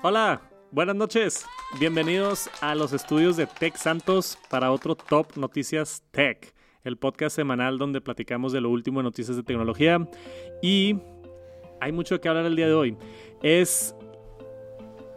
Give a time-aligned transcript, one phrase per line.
[0.00, 0.40] Hola,
[0.70, 1.44] buenas noches.
[1.80, 6.54] Bienvenidos a los estudios de Tech Santos para otro Top Noticias Tech,
[6.84, 10.08] el podcast semanal donde platicamos de lo último en noticias de tecnología.
[10.62, 11.00] Y
[11.80, 12.96] hay mucho que hablar el día de hoy.
[13.42, 13.92] Es,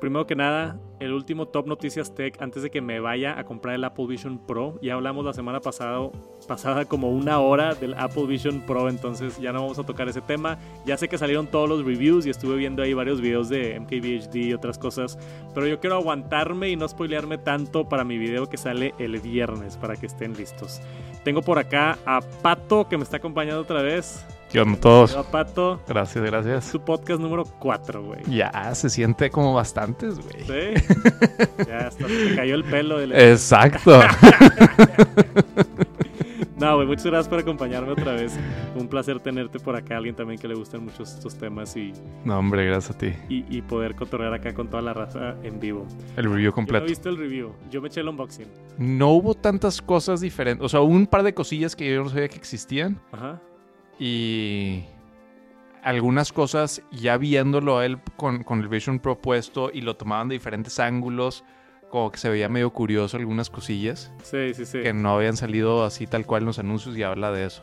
[0.02, 3.76] primero que nada, el último Top Noticias Tech antes de que me vaya a comprar
[3.76, 4.78] el Apple Vision Pro.
[4.82, 6.10] Ya hablamos la semana pasada,
[6.48, 10.20] pasada como una hora del Apple Vision Pro, entonces ya no vamos a tocar ese
[10.20, 10.58] tema.
[10.86, 14.36] Ya sé que salieron todos los reviews y estuve viendo ahí varios videos de MKBHD
[14.36, 15.18] y otras cosas,
[15.54, 19.78] pero yo quiero aguantarme y no spoilearme tanto para mi video que sale el viernes
[19.78, 20.82] para que estén listos.
[21.24, 24.26] Tengo por acá a Pato que me está acompañando otra vez.
[24.52, 25.14] ¿Qué onda todos?
[25.14, 25.82] Hola, Pato.
[25.88, 26.66] Gracias, gracias.
[26.66, 28.20] Su podcast número 4, güey.
[28.28, 30.44] Ya, se siente como bastantes, güey.
[30.46, 30.84] Sí.
[31.68, 32.98] ya hasta te cayó el pelo.
[33.00, 34.00] del- Exacto.
[36.58, 38.38] No, güey, muchas gracias por acompañarme otra vez.
[38.76, 41.92] Un placer tenerte por acá, alguien también que le gustan mucho estos temas y,
[42.24, 43.14] no, hombre, gracias a ti.
[43.30, 45.88] y, y poder cotorrear acá con toda la raza en vivo.
[46.18, 46.86] El review Yo no he completo.
[46.86, 48.46] visto el review, yo me eché el unboxing.
[48.78, 50.64] No hubo tantas cosas diferentes.
[50.64, 53.02] O sea, un par de cosillas que yo no sabía que existían.
[53.12, 53.42] Ajá.
[54.04, 54.84] Y
[55.84, 60.28] algunas cosas, ya viéndolo a él con, con el Vision Pro puesto y lo tomaban
[60.28, 61.44] de diferentes ángulos,
[61.92, 64.82] como que se veía medio curioso algunas cosillas Sí, sí, sí.
[64.82, 67.62] que no habían salido así tal cual en los anuncios y habla de eso.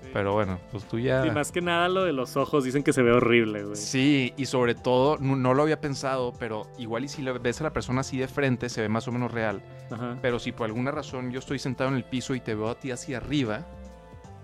[0.00, 0.10] Sí.
[0.12, 1.26] Pero bueno, pues tú ya...
[1.26, 3.74] Y más que nada lo de los ojos, dicen que se ve horrible, güey.
[3.76, 7.60] Sí, y sobre todo, no, no lo había pensado, pero igual y si lo ves
[7.60, 9.60] a la persona así de frente, se ve más o menos real.
[9.90, 10.16] Ajá.
[10.22, 12.76] Pero si por alguna razón yo estoy sentado en el piso y te veo a
[12.76, 13.66] ti hacia arriba,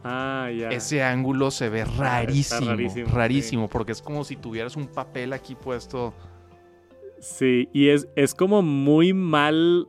[0.09, 0.69] Ah, ya.
[0.71, 2.71] ese ángulo se ve rarísimo.
[2.71, 3.69] rarísimo, Rarísimo, sí.
[3.73, 6.15] porque es como si tuvieras un papel aquí puesto.
[7.19, 9.89] Sí, y es, es como muy mal.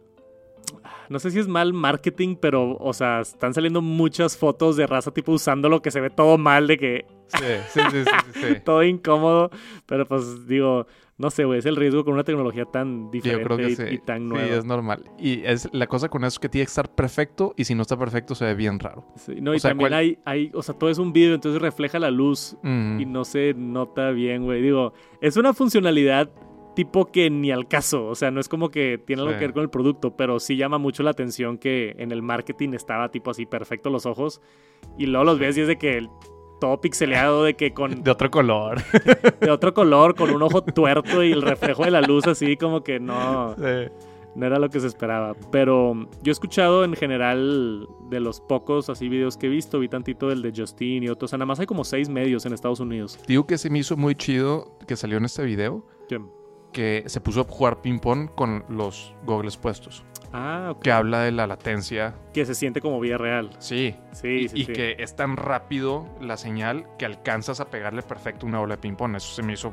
[1.09, 5.11] No sé si es mal marketing, pero, o sea, están saliendo muchas fotos de raza
[5.11, 8.59] tipo usando lo que se ve todo mal, de que sí, sí, sí, sí, sí.
[8.65, 9.49] todo incómodo.
[9.85, 10.87] Pero pues digo,
[11.17, 13.75] no sé, güey, es el riesgo con una tecnología tan Yo diferente creo que y,
[13.75, 13.83] sí.
[13.91, 14.55] y tan Sí, nueva.
[14.55, 15.03] es normal.
[15.17, 17.81] Y es la cosa con eso es que tiene que estar perfecto y si no
[17.81, 19.03] está perfecto se ve bien raro.
[19.15, 21.61] Sí, no, o y sea, también hay, hay, o sea, todo es un video, entonces
[21.61, 24.61] refleja la luz y no se nota bien, güey.
[24.61, 26.29] Digo, es una funcionalidad
[26.75, 29.39] tipo que ni al caso, o sea, no es como que tiene algo Sí.
[29.39, 32.73] que ver con el producto, pero sí llama mucho la atención que en el marketing
[32.73, 34.39] estaba tipo así perfecto los ojos
[34.95, 36.09] y luego los ves y es de que el-
[36.59, 38.81] todo pixeleado de que con De otro color.
[39.41, 42.83] de otro color, con un ojo tuerto y el reflejo de la luz así como
[42.83, 43.91] que no Sí.
[44.35, 45.35] no era lo que se esperaba.
[45.51, 49.89] Pero yo he escuchado en general de los pocos así videos que he visto, vi
[49.89, 51.29] tantito del de Justin y otros.
[51.29, 53.19] O sea, nada más hay como seis medios en Estados Unidos.
[53.27, 56.21] Digo que se me hizo muy chido que salió en este video Que-
[56.73, 60.03] que se puso a jugar ping-pong con los goggles puestos.
[60.33, 60.75] Ah.
[60.81, 62.15] Que habla de la latencia.
[62.33, 63.49] Que se siente como vida real.
[63.59, 63.95] Sí.
[64.11, 64.73] Sí, y sí, y sí.
[64.73, 69.15] que es tan rápido la señal que alcanzas a pegarle perfecto una bola de ping-pong.
[69.15, 69.71] Eso se me hizo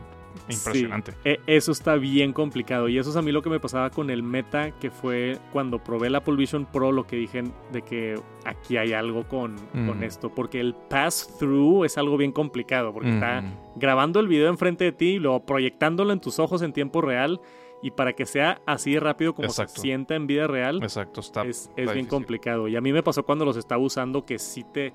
[0.48, 1.12] impresionante.
[1.12, 2.88] Sí, e- eso está bien complicado.
[2.88, 5.78] Y eso es a mí lo que me pasaba con el Meta, que fue cuando
[5.82, 8.14] probé el Apple Vision Pro, lo que dije de que
[8.44, 10.02] aquí hay algo con, con Mm.
[10.02, 10.34] esto.
[10.34, 13.54] Porque el pass-through es algo bien complicado, porque está Mm.
[13.76, 17.40] grabando el video enfrente de ti y luego proyectándolo en tus ojos en tiempo real.
[17.84, 21.42] Y para que sea así de rápido como se sienta en vida real, Exacto, está.
[21.42, 22.08] es, es está bien difícil.
[22.08, 22.66] complicado.
[22.66, 24.94] Y a mí me pasó cuando los estaba usando que sí te...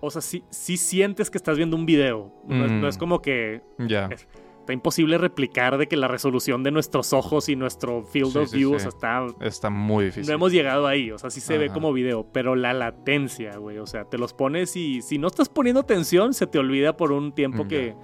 [0.00, 2.30] O sea, sí, sí sientes que estás viendo un video.
[2.46, 2.88] No, es, no Mm.
[2.88, 4.06] es como que Ya.
[4.12, 4.28] es-
[4.60, 8.48] está imposible replicar de que la resolución de nuestros ojos y nuestro field Sí, of
[8.48, 8.80] sí, view, o sí.
[8.82, 9.26] sea, está...
[9.40, 10.28] Está muy difícil.
[10.28, 13.78] No hemos llegado ahí, o sea, sí se ve como video, pero la latencia, güey,
[13.78, 17.10] o sea, te los pones y si no estás poniendo atención, se te olvida por
[17.10, 17.94] un tiempo Mm, que,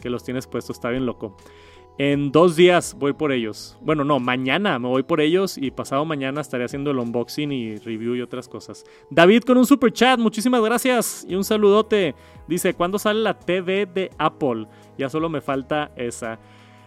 [0.00, 1.36] que los tienes puestos, está bien loco.
[2.00, 3.76] En dos días voy por ellos.
[3.80, 7.76] Bueno, no, mañana me voy por ellos y pasado mañana estaré haciendo el unboxing y
[7.76, 8.84] review y otras cosas.
[9.10, 12.14] David con un super chat, muchísimas gracias y un saludote.
[12.46, 14.68] Dice, ¿cuándo sale la TV de Apple?
[14.96, 16.38] Ya solo me falta esa.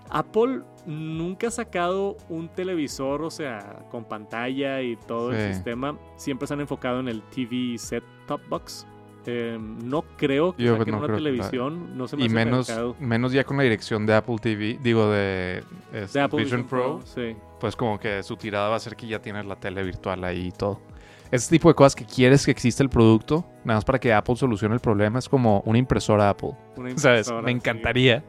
[0.09, 5.97] Apple nunca ha sacado un televisor, o sea, con pantalla y todo el sistema.
[6.15, 8.87] Siempre se han enfocado en el TV set top box.
[9.27, 11.97] Eh, no creo que Yo saquen no una creo televisión.
[11.97, 12.95] No se me Y hace menos, mercado.
[12.99, 15.63] menos ya con la dirección de Apple TV, digo de,
[15.93, 17.35] este, De Apple Vision, Pro, Sí.
[17.59, 20.47] pues como que su tirada va a ser que ya tienes la tele virtual ahí
[20.47, 20.81] y todo.
[21.29, 24.35] Ese tipo de cosas que quieres que exista el producto, nada más para que Apple
[24.35, 26.51] solucione el problema, es como una impresora Apple.
[26.75, 27.27] Una ¿Sabes?
[27.27, 27.55] impresora, Me sí.
[27.57, 28.23] encantaría.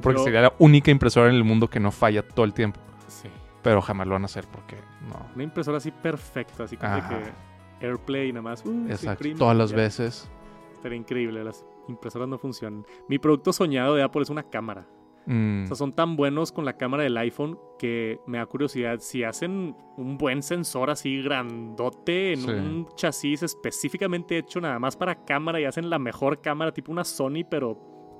[0.00, 2.78] Porque Yo- sería la única impresora en el mundo que no falla todo el tiempo.
[3.08, 3.28] Sí.
[3.62, 4.76] Pero jamás lo van a hacer porque
[5.08, 5.26] no.
[5.34, 7.16] Una impresora así perfecta, así como que
[7.80, 8.64] AirPlay nada más.
[8.64, 9.10] uh, Exacto.
[9.12, 9.76] imprime Todas las ya.
[9.76, 10.30] veces.
[10.74, 11.42] Estaría increíble.
[11.44, 12.84] Las impresoras no funcionan.
[13.08, 14.86] Mi producto soñado de Apple es una cámara.
[15.26, 18.98] Mm, O sea, son tan buenos con la cámara del iPhone que me da curiosidad
[19.00, 22.50] si hacen un buen sensor así grandote en Sí.
[22.50, 27.04] un chasis específicamente hecho nada más para cámara y hacen la mejor cámara tipo una
[27.04, 27.76] Sony pero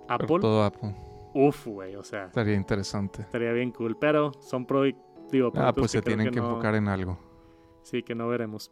[0.09, 0.39] pero Apple.
[0.41, 0.95] Todo Apple.
[1.35, 3.23] Uf, güey, o sea, Estaría interesante.
[3.23, 3.97] estaría bien cool.
[3.99, 4.83] Pero son pro
[5.31, 7.19] digo, Ah, pues se tienen que, no- enfocar en algo.
[7.83, 8.71] Sí, que no veremos.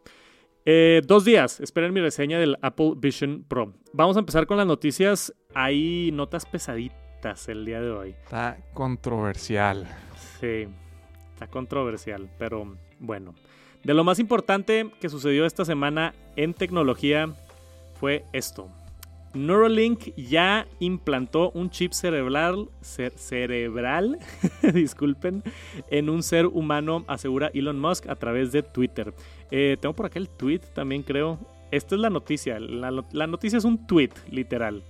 [0.69, 1.61] Eh, dos días.
[1.61, 3.71] Esperen mi reseña del Apple Vision Pro.
[3.93, 5.33] Vamos a empezar con las noticias.
[5.55, 8.09] Hay notas pesaditas el día de hoy.
[8.09, 9.87] Está controversial.
[10.41, 10.67] Sí,
[11.31, 13.33] está controversial, pero bueno.
[13.81, 17.33] De lo más importante que sucedió esta semana en tecnología
[17.97, 18.69] fue esto.
[19.37, 24.17] Neuralink ya implantó un chip cerebral, cer- cerebral,
[24.73, 25.43] disculpen,
[25.89, 29.13] en un ser humano, asegura Elon Musk a través de Twitter.
[29.51, 31.37] Eh, tengo por acá el tweet también creo.
[31.71, 32.59] Esta es la noticia.
[32.59, 34.83] La, no- la noticia es un tweet, literal,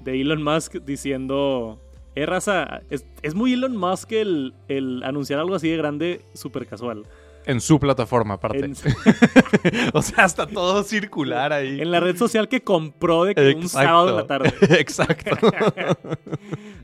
[0.00, 1.78] de Elon Musk diciendo...
[2.16, 6.66] Eh, raza, es, es muy Elon Musk el, el anunciar algo así de grande, súper
[6.66, 7.04] casual.
[7.46, 8.64] En su plataforma, aparte.
[8.64, 8.72] En,
[9.94, 11.80] o sea, está todo circular ahí.
[11.80, 14.52] en la red social que compró de que un sábado en la tarde.
[14.78, 15.36] Exacto.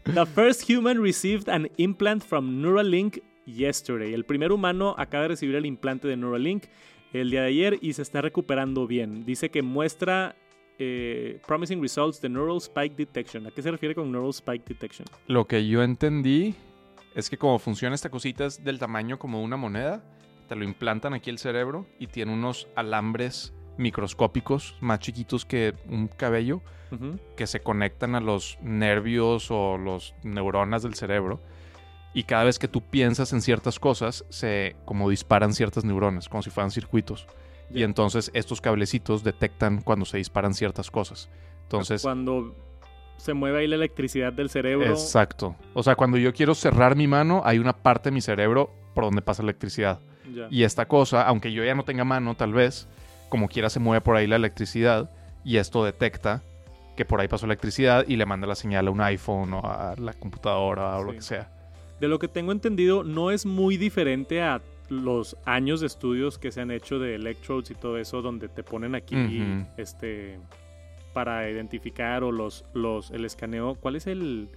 [0.05, 4.15] The first human received an implant from Neuralink yesterday.
[4.15, 6.65] El primer humano acaba de recibir el implante de Neuralink
[7.13, 9.25] el día de ayer y se está recuperando bien.
[9.25, 10.37] Dice que muestra
[10.79, 13.47] eh, promising results de Neural Spike Detection.
[13.47, 15.07] ¿A qué se refiere con Neural Spike Detection?
[15.27, 16.55] Lo que yo entendí
[17.15, 20.05] es que como funciona esta cosita es del tamaño como una moneda.
[20.49, 26.09] Te lo implantan aquí el cerebro y tiene unos alambres microscópicos más chiquitos que un
[26.09, 26.63] cabello
[27.37, 31.41] que se conectan a los nervios o los neuronas del cerebro.
[32.15, 36.43] Y cada vez que tú piensas en ciertas cosas, se como disparan ciertas neuronas, como
[36.43, 37.27] si fueran circuitos.
[37.75, 41.29] Y entonces estos cablecitos detectan cuando se disparan ciertas cosas.
[41.63, 42.55] Entonces, Cuando
[43.17, 44.89] se mueve ahí la electricidad del cerebro.
[44.89, 45.57] exacto.
[45.75, 49.05] O sea, cuando yo quiero cerrar mi mano, hay una parte de mi cerebro por
[49.05, 50.01] donde pasa la electricidad.
[50.51, 52.89] Y esta cosa, aunque yo ya no tenga mano, tal vez,
[53.29, 55.11] como quiera se mueve por ahí la electricidad
[55.45, 56.43] y esto detecta
[56.97, 59.95] que por ahí pasó electricidad y le manda la señal a un iPhone o a
[59.99, 61.51] la computadora o lo que sea.
[62.01, 66.53] De lo que tengo entendido, no es muy diferente a los años de estudios que
[66.53, 69.17] se han hecho de electrodes y todo eso, donde te ponen aquí
[69.77, 70.39] este
[71.13, 73.75] para identificar o los, los el escaneo.
[73.75, 74.51] ¿Cuál es el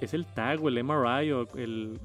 [0.00, 1.98] es el tag o el MRI o el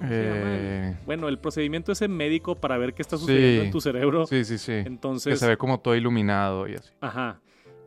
[0.00, 0.40] ¿cómo se llama?
[0.46, 3.66] Eh, bueno el procedimiento ese médico para ver qué está sucediendo Sí.
[3.66, 4.26] en tu cerebro?
[4.26, 4.72] sí, sí, sí.
[4.72, 6.90] Que Entonces, se ve como todo iluminado y así.
[7.00, 7.40] Ajá.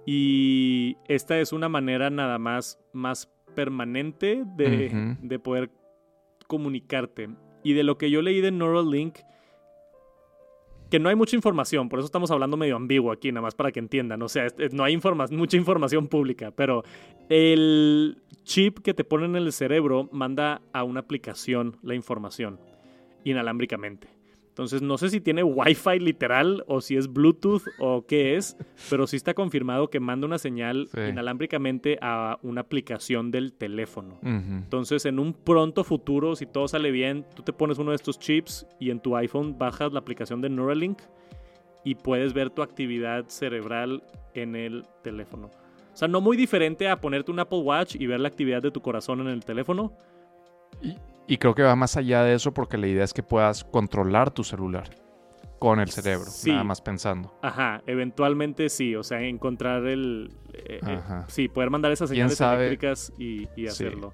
[0.06, 5.70] Y esta es una manera nada más, más permanente de, de poder
[6.48, 7.30] comunicarte.
[7.64, 9.18] Y de lo que yo leí de Neuralink,
[10.94, 13.72] que no hay mucha información, por eso estamos hablando medio ambiguo aquí, nada más para
[13.72, 14.22] que entiendan.
[14.22, 16.84] O sea, no hay informa- mucha información pública, pero
[17.30, 22.60] el chip que te ponen en el cerebro manda a una aplicación la información
[23.24, 24.08] inalámbricamente.
[24.54, 28.56] Entonces no sé si tiene Wi-Fi literal o si es Bluetooth o qué es,
[28.88, 31.00] pero sí está confirmado que manda una señal Sí.
[31.10, 34.20] inalámbricamente a una aplicación del teléfono.
[34.22, 38.20] Entonces, en un pronto futuro, si todo sale bien, tú te pones uno de estos
[38.20, 41.00] chips y en tu iPhone bajas la aplicación de Neuralink
[41.84, 44.04] y puedes ver tu actividad cerebral
[44.36, 45.48] en el teléfono.
[45.48, 48.70] O sea, no muy diferente a ponerte un Apple Watch y ver la actividad de
[48.70, 49.94] tu corazón en el teléfono.
[50.82, 50.96] Y
[51.38, 54.44] creo que va más allá de eso porque la idea es que puedas controlar tu
[54.44, 54.90] celular
[55.60, 56.52] con el cerebro, Sí.
[56.52, 57.34] nada más pensando.
[57.42, 60.32] Ajá, eventualmente sí, o sea, encontrar el...
[60.54, 63.68] eh, eh, sí, poder mandar esas ¿Quién señales eléctricas y, y Sí.
[63.68, 64.12] hacerlo.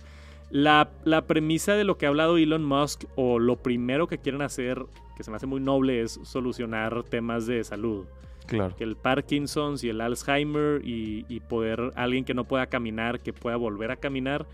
[0.52, 4.42] La, la premisa de lo que ha hablado Elon Musk, o lo primero que quieren
[4.44, 4.84] hacer,
[5.18, 8.06] que se me hace muy noble, es solucionar temas de salud.
[8.48, 8.76] Claro.
[8.76, 13.32] Que el Parkinson's y el Alzheimer y, y poder, alguien que no pueda caminar, que
[13.34, 14.48] pueda volver a caminar.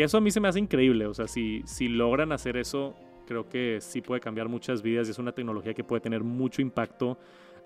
[0.00, 1.04] Que eso a mí se me hace increíble.
[1.04, 2.94] O sea, si, si logran hacer eso,
[3.26, 6.62] creo que sí puede cambiar muchas vidas y es una tecnología que puede tener mucho
[6.62, 7.18] impacto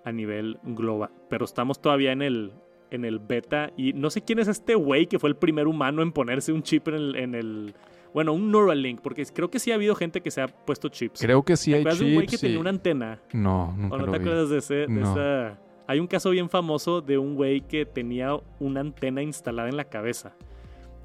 [0.05, 1.11] a nivel global.
[1.31, 2.51] Pero estamos todavía en el,
[2.91, 6.03] en el beta y no sé quién es este güey que fue el primer humano
[6.03, 7.15] en ponerse un chip en el...
[7.15, 7.75] En el
[8.13, 11.21] bueno, un Neuralink, porque creo que sí ha habido gente que se ha puesto chips.
[11.21, 12.41] Creo que sí ¿Te hay acuerdas de un güey que chips.
[12.41, 13.21] tenía una antena?
[13.33, 14.25] No, nunca ¿O no lo te vi.
[14.25, 15.13] acuerdas de, ese, de No.
[15.13, 15.61] esa?
[15.87, 19.85] Hay un caso bien famoso de un güey que tenía una antena instalada en la
[19.85, 20.35] cabeza.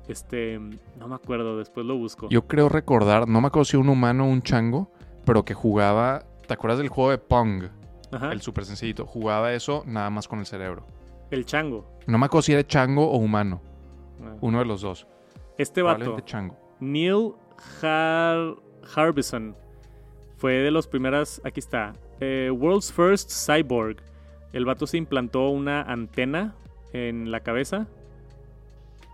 [0.09, 0.59] Este,
[0.97, 2.27] no me acuerdo, después lo busco.
[2.29, 4.91] Yo creo recordar, no me acuerdo si un humano o un chango,
[5.23, 6.23] pero que jugaba.
[6.47, 7.65] ¿Te acuerdas del juego de Pong?
[8.11, 9.05] Ajá, El súper sencillito.
[9.05, 10.85] Jugaba eso nada más con el cerebro.
[11.29, 11.85] el chango.
[12.07, 13.61] No me acuerdo si era chango o humano.
[14.23, 14.35] Ah.
[14.41, 15.05] Uno de los dos.
[15.59, 16.57] Este vato, chango.
[16.79, 17.33] Neil
[17.83, 18.55] Har
[18.95, 19.55] Harbison,
[20.37, 23.97] fue de los primeras, aquí está, eh, World's First Cyborg.
[24.53, 26.55] El vato se implantó una antena
[26.93, 27.87] en la cabeza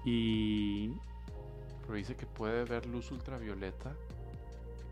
[0.05, 0.89] y
[1.85, 3.93] Pero dice que puede ver luz ultravioleta.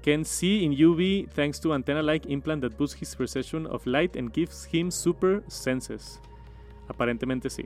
[0.03, 4.34] can see in UV thanks to antenna-like implant that boosts his perception of light and
[4.34, 6.20] gives him super senses.
[6.89, 7.63] Aparentemente sí.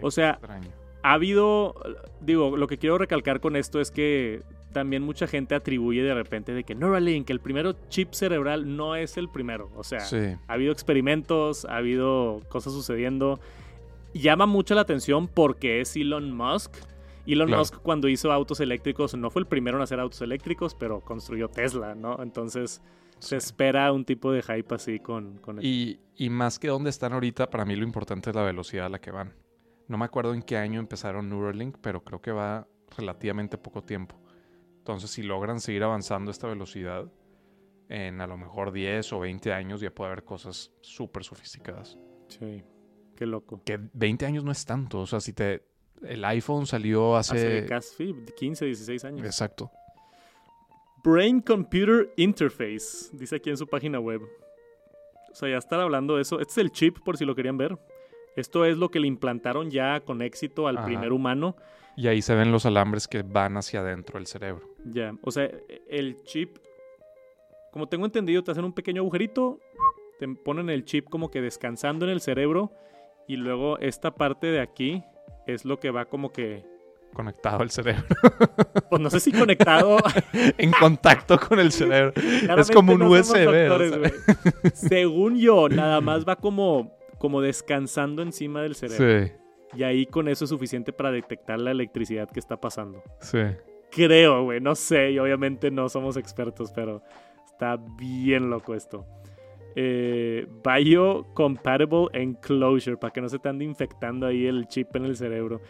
[0.00, 0.68] O sea, Extraño.
[1.04, 1.74] ha habido,
[2.20, 6.52] digo, lo que quiero recalcar con esto es que también mucha gente atribuye de repente
[6.52, 9.70] de que Neuralink, el primero chip cerebral, no es el primero.
[9.76, 10.16] O sea, Sí.
[10.48, 13.38] ha habido experimentos, ha habido cosas sucediendo.
[14.14, 16.74] Llama mucho la atención porque es Elon Musk.
[17.26, 17.60] Elon Claro.
[17.60, 21.48] Musk cuando hizo autos eléctricos no fue el primero en hacer autos eléctricos, pero construyó
[21.48, 22.20] Tesla, ¿no?
[22.22, 22.82] Entonces
[23.20, 26.90] se espera un tipo de hype así con, con el- Y, y más que dónde
[26.90, 29.34] están ahorita, para mí lo importante es la velocidad a la que van.
[29.86, 32.66] No me acuerdo en qué año empezaron Neuralink, pero creo que va
[32.96, 34.16] relativamente poco tiempo.
[34.78, 37.06] Entonces, si logran seguir avanzando a esta velocidad,
[37.88, 41.96] en a lo mejor 10 o 20 años ya puede haber cosas súper sofisticadas.
[42.28, 42.64] Sí,
[43.22, 43.62] qué loco.
[43.64, 45.00] Que 20 años no es tanto.
[45.00, 45.62] O sea, si te...
[46.02, 47.36] El iPhone salió hace...
[47.36, 49.24] Hace casi 15, 16 años.
[49.24, 49.70] Exacto.
[51.04, 54.22] Brain Computer Interface, dice aquí en su página web.
[55.30, 56.40] O sea, ya estar hablando de eso.
[56.40, 57.78] Este es el chip, por si lo querían ver.
[58.34, 60.86] Esto es lo que le implantaron ya con éxito al Ajá.
[60.86, 61.54] primer humano.
[61.96, 64.68] Y ahí se ven los alambres que van hacia adentro del cerebro.
[64.84, 65.48] Ya, o sea,
[65.88, 66.56] el chip,
[67.70, 69.60] como tengo entendido, te hacen un pequeño agujerito,
[70.18, 72.72] te ponen el chip como que descansando en el cerebro
[73.26, 75.02] y luego esta parte de aquí
[75.46, 76.64] es lo que va como que,
[77.12, 78.04] Conectado al cerebro.
[78.90, 79.98] pues no sé si conectado.
[80.58, 82.12] en contacto con el cerebro.
[82.14, 84.70] Claramente como un no USB, o sea.
[84.72, 89.26] Según yo, nada más va como, como descansando encima del cerebro.
[89.26, 89.32] Sí,
[89.74, 93.02] Y ahí con eso es suficiente para detectar la electricidad que está pasando.
[93.20, 93.40] sí.
[93.94, 97.02] Creo, güey, no sé, y obviamente no somos expertos, pero
[97.44, 99.06] está bien loco esto.
[99.74, 105.16] Eh, Biocompatible Enclosure, para que no se te ande infectando ahí el chip en el
[105.16, 105.60] cerebro.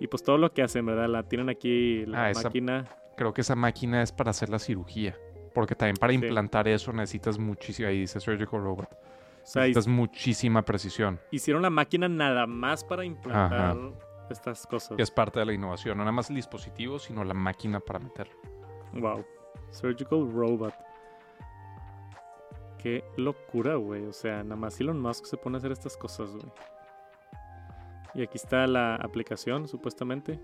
[0.00, 1.08] Y pues todo lo que hacen, ¿verdad?
[1.08, 2.84] La tienen aquí, la Ah, esa- máquina.
[3.16, 5.16] Creo que esa máquina es para hacer la cirugía.
[5.54, 6.18] Porque también para Sí.
[6.18, 7.88] implantar eso necesitas muchísimo.
[7.88, 8.88] Ahí dice Surgical Robot.
[8.90, 11.20] O sea, Necesitas muchísima precisión.
[11.30, 13.76] hicieron la máquina nada más para implantar
[14.30, 14.96] estas cosas.
[14.96, 15.98] Que es parte de la innovación.
[15.98, 18.34] No nada más el dispositivo, sino la máquina para meterlo.
[18.94, 19.24] Wow.
[19.70, 20.72] Surgical Robot.
[22.82, 24.06] Qué locura, güey.
[24.06, 26.52] O sea, nada más Elon Musk se pone a hacer estas cosas, güey.
[28.14, 30.40] Y aquí está la aplicación, supuestamente.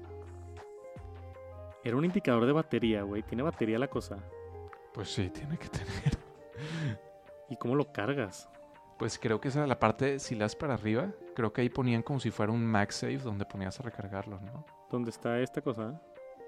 [1.82, 3.22] Era un indicador de batería, güey.
[3.22, 4.18] Tiene batería la cosa.
[4.94, 6.18] Pues sí, tiene que tener.
[7.50, 8.48] ¿Y cómo lo cargas?
[8.98, 11.68] Pues creo que esa era la parte, si la das para arriba, creo que ahí
[11.68, 14.64] ponían como si fuera un MagSafe donde ponías a recargarlo, ¿no?
[14.90, 16.00] ¿Dónde está esta cosa?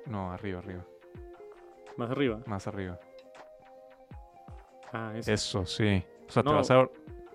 [0.07, 0.85] No, arriba, arriba.
[1.97, 2.41] Más arriba.
[2.47, 2.99] Más arriba.
[4.93, 5.33] Ah, eso.
[5.33, 6.03] Eso, sí.
[6.29, 6.51] O sea, No.
[6.51, 6.89] te vas a...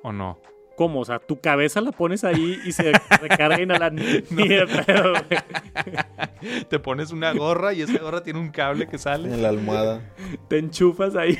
[0.03, 0.39] ¿O no?
[0.77, 0.99] ¿Cómo?
[0.99, 3.57] O sea, tu cabeza la pones ahí y se recarga
[4.85, 6.65] pedo, güey.
[6.69, 9.33] Te pones una gorra y esa gorra tiene un cable que sale.
[9.33, 10.01] En la almohada.
[10.49, 11.39] Te enchufas ahí.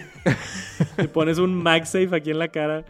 [0.95, 2.85] Te pones un MagSafe aquí en la cara.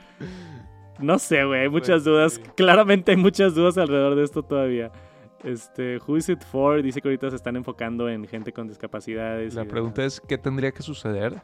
[1.00, 1.62] No sé, güey.
[1.62, 2.34] Hay muchas Pues, dudas.
[2.34, 2.41] sí.
[2.55, 4.91] Claramente hay muchas dudas alrededor de esto todavía.
[5.44, 6.82] Este, Who is it for?
[6.82, 9.55] Dice que ahorita se están enfocando en gente con discapacidades.
[9.55, 11.41] La pregunta es, ¿qué tendría que suceder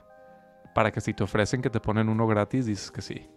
[0.73, 3.27] para que si te ofrecen que te ponen uno gratis, dices que sí?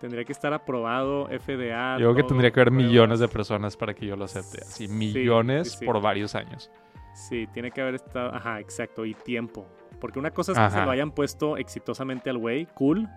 [0.00, 1.98] Tendría que estar aprobado, FDA.
[1.98, 4.60] Yo creo que tendría que haber millones de personas para que yo lo acepte.
[4.62, 5.84] Así, Sí, millones sí, sí.
[5.86, 6.70] por varios años.
[7.14, 8.34] Sí, tiene que haber estado.
[8.34, 9.06] Ajá, exacto.
[9.06, 9.66] Y tiempo.
[9.98, 13.08] Porque una cosa es que se lo hayan puesto exitosamente al güey, cool.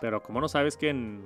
[0.00, 1.24] Pero ¿cómo no sabes que en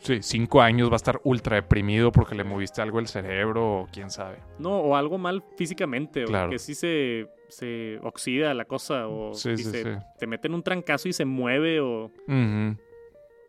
[0.00, 3.86] Sí, cinco años va a estar ultra deprimido porque le moviste algo al cerebro o
[3.92, 4.38] quién sabe.
[4.58, 6.50] No, o algo mal físicamente, o Claro.
[6.50, 10.00] que sí se, se oxida la cosa, o Sí, si sí, se- sí.
[10.18, 12.10] te meten un trancazo y se mueve, o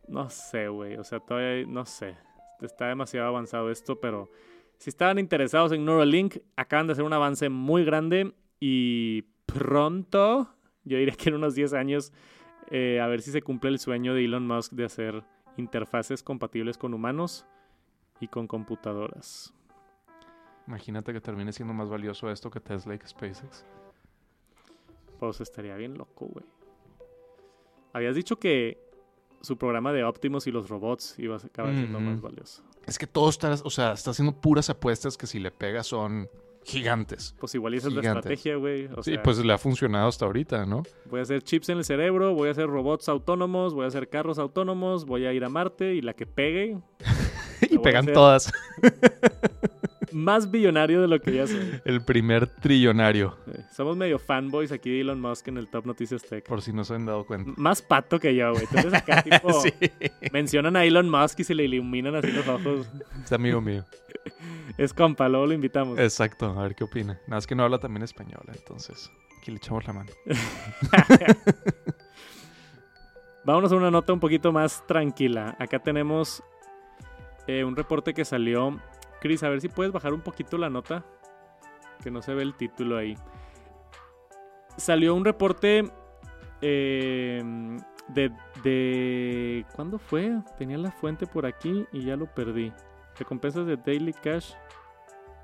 [0.07, 2.15] no sé, güey, o sea, todavía no sé,
[2.61, 4.29] está demasiado avanzado esto, pero
[4.77, 10.49] si estaban interesados en Neuralink, acaban de hacer un avance muy grande y pronto,
[10.83, 12.11] yo diría que en unos 10 años,
[12.71, 15.23] eh, a ver si se cumple el sueño de Elon Musk de hacer
[15.57, 17.45] interfaces compatibles con humanos
[18.19, 19.53] y con computadoras.
[20.67, 23.65] Imagínate que termine siendo más valioso esto que Tesla y SpaceX.
[25.19, 26.45] Pues estaría bien loco, güey.
[27.93, 28.79] Habías dicho que
[29.41, 32.63] su programa de Optimus y los robots iba a acabar siendo más valioso.
[32.87, 36.29] Es que todo está, o sea, está haciendo puras apuestas que si le pega son
[36.63, 37.35] gigantes.
[37.39, 38.87] Pues igual esa es la estrategia, güey.
[39.01, 40.83] Sí, sea, pues le ha funcionado hasta ahorita, ¿no?
[41.09, 44.09] voy a hacer chips en el cerebro, voy a hacer robots autónomos, voy a hacer
[44.09, 46.77] carros autónomos, voy a ir a Marte y la que pegue,
[47.69, 48.51] y pegan todas.
[50.13, 51.81] más billonario de lo que ya soy.
[51.85, 53.37] El primer trillonario,
[53.75, 56.45] Somos medio fanboys aquí de Elon Musk en el Top Noticias Tech.
[56.47, 57.51] por si no se han dado cuenta.
[57.57, 58.63] Más pato que yo, güey.
[58.63, 59.73] Entonces acá tipo Sí,
[60.31, 62.87] mencionan a Elon Musk y se le iluminan así los ojos.
[63.23, 63.83] es amigo mío.
[64.77, 65.99] Es compa, luego lo invitamos.
[65.99, 67.13] Exacto, a ver qué opina.
[67.27, 70.09] Nada más que no habla también español, entonces aquí le echamos la mano.
[73.45, 75.55] Vámonos a una nota un poquito más tranquila.
[75.59, 76.41] Acá tenemos
[77.47, 78.79] eh, un reporte que salió
[79.23, 81.05] Chris, a ver si puedes bajar un poquito la nota.
[82.03, 83.15] Que no se ve el título ahí.
[84.75, 85.89] Salió un reporte
[86.61, 87.41] eh,
[88.09, 88.31] de,
[88.63, 89.65] de...
[89.77, 90.29] ¿Cuándo fue?
[90.57, 92.73] Tenía la fuente por aquí y ya lo perdí.
[93.17, 94.55] Recompensas de Daily Cash.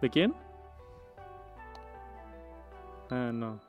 [0.02, 0.36] ¿De quién?
[3.10, 3.62] Ah, no.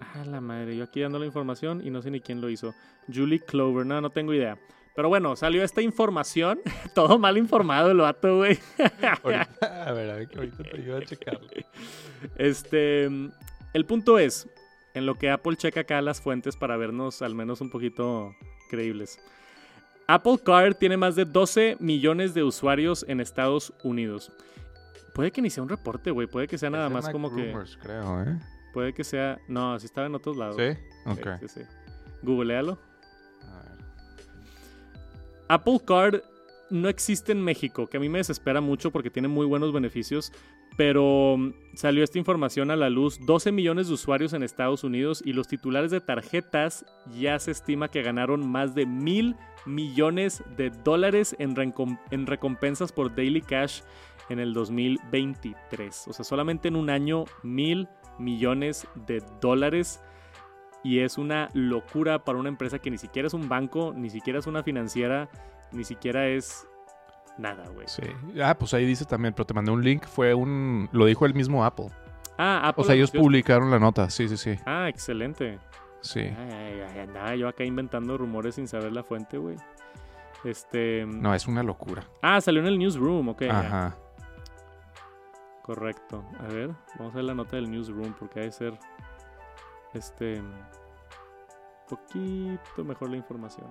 [0.00, 0.78] Ah, la madre.
[0.78, 2.72] Yo aquí dando la información y no sé ni quién lo hizo.
[3.12, 3.84] Julie Clover.
[3.84, 4.56] No, no tengo idea.
[4.94, 6.60] Pero bueno, salió esta información.
[6.94, 8.58] Todo mal informado el vato, güey.
[9.22, 11.48] Ahorita- a ver, a ver, que ahorita te ayudo a checarlo.
[12.36, 13.04] Este.
[13.72, 14.48] El punto es.
[14.94, 18.34] En lo que Apple checa acá las fuentes para vernos al menos un poquito
[18.68, 19.18] creíbles.
[20.06, 24.30] Apple Card tiene más de 12 millones de usuarios en Estados Unidos.
[25.14, 26.26] Puede que ni sea un reporte, güey.
[26.26, 27.54] Puede que sea nada más como que.
[27.80, 28.38] Creo, ¿eh?
[28.74, 29.38] Puede que sea.
[29.48, 30.56] No, si estaba en otros lados.
[30.56, 30.74] ¿Sí?
[30.74, 31.26] Sí, Ok.
[31.40, 31.60] sí, sí.
[32.22, 32.78] Googlealo.
[35.52, 36.22] Apple Card
[36.70, 40.32] no existe en México, que a mí me desespera mucho porque tiene muy buenos beneficios,
[40.78, 45.22] pero mm, salió esta información a la luz, 12 millones de usuarios en Estados Unidos
[45.22, 46.86] y los titulares de tarjetas
[47.20, 51.54] ya se estima que ganaron más de mil millones de dólares en,
[52.10, 53.82] en recompensas por Daily Cash
[54.30, 56.08] en el 2023.
[56.08, 60.00] O sea, solamente en un año, mil millones de dólares.
[60.84, 64.38] Y es una locura para una empresa que ni siquiera es un banco, ni siquiera
[64.38, 65.28] es una financiera,
[65.70, 66.66] ni siquiera es
[67.38, 67.86] nada, güey.
[67.86, 68.02] Sí.
[68.42, 70.88] Ah, pues ahí dice también, pero te mandé un link, fue un...
[70.92, 71.86] Lo dijo el mismo Apple.
[72.38, 74.56] Ah, Apple O sea, ellos publicaron la nota, sí, sí, sí.
[74.66, 75.58] Ah, excelente.
[76.00, 76.20] Sí.
[76.20, 79.56] Ay, ay, ay, andaba yo acá inventando rumores sin saber la fuente, güey.
[80.44, 81.06] Este.
[81.06, 82.04] No, es una locura.
[82.20, 83.42] Ah, salió en el newsroom, ok.
[83.42, 83.96] Ajá.
[85.62, 86.24] Correcto.
[86.40, 88.78] A ver, vamos a ver la nota del newsroom porque ha de ser.
[89.94, 90.42] Este.
[91.88, 93.66] Poquito mejor la información.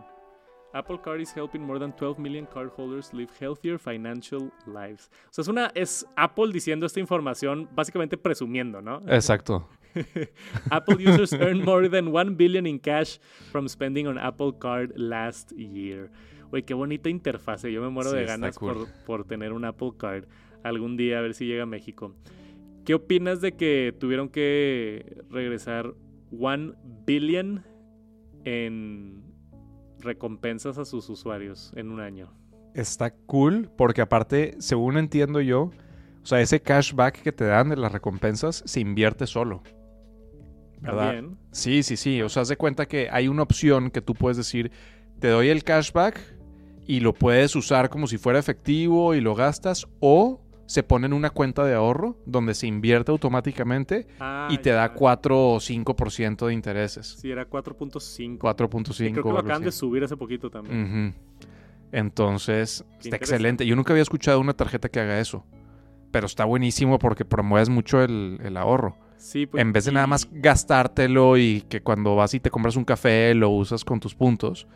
[0.73, 5.09] Apple Card is helping more than 12 million cardholders live healthier financial lives.
[5.29, 5.71] O sea, es una.
[5.75, 9.01] Es Apple diciendo esta información, básicamente presumiendo, ¿no?
[9.07, 9.67] Exacto.
[10.69, 13.17] Apple users earned more than 1 billion in cash
[13.51, 16.09] from spending on Apple Card last year.
[16.51, 17.71] Güey, qué bonita interfase.
[17.71, 18.73] Yo me muero Sí, de ganas cool.
[18.73, 20.25] por, por tener un Apple Card
[20.63, 22.13] algún día, a ver si llega a México.
[22.85, 25.93] ¿Qué opinas de que tuvieron que regresar
[26.31, 27.65] 1 billion
[28.45, 29.23] en
[29.99, 32.33] recompensas a sus usuarios en un año?
[32.73, 35.71] Está cool porque aparte, según entiendo yo,
[36.23, 39.63] o sea, ese cashback que te dan de las recompensas se invierte solo.
[40.79, 41.13] ¿Verdad?
[41.13, 41.37] También.
[41.51, 42.21] Sí, sí, sí.
[42.21, 44.71] O sea, haz de cuenta que hay una opción que tú puedes decir,
[45.19, 46.19] te doy el cashback
[46.87, 51.11] y lo puedes usar como si fuera efectivo y lo gastas o se pone en
[51.11, 54.93] una cuenta de ahorro donde se invierte automáticamente Ah, y te da ya.
[54.93, 57.17] 4 o 5% de intereses.
[57.19, 58.37] Sí, era 4.5.
[58.37, 59.09] 4.5.
[59.09, 61.13] Y creo que lo acaban de subir hace poquito también.
[61.91, 63.65] Entonces, está excelente.
[63.65, 65.45] Yo nunca había escuchado una tarjeta que haga eso.
[66.09, 68.95] Pero está buenísimo porque promueves mucho el, el ahorro.
[69.17, 72.77] Sí, pues, en vez de nada más gastártelo y que cuando vas y te compras
[72.77, 74.67] un café lo usas con tus puntos,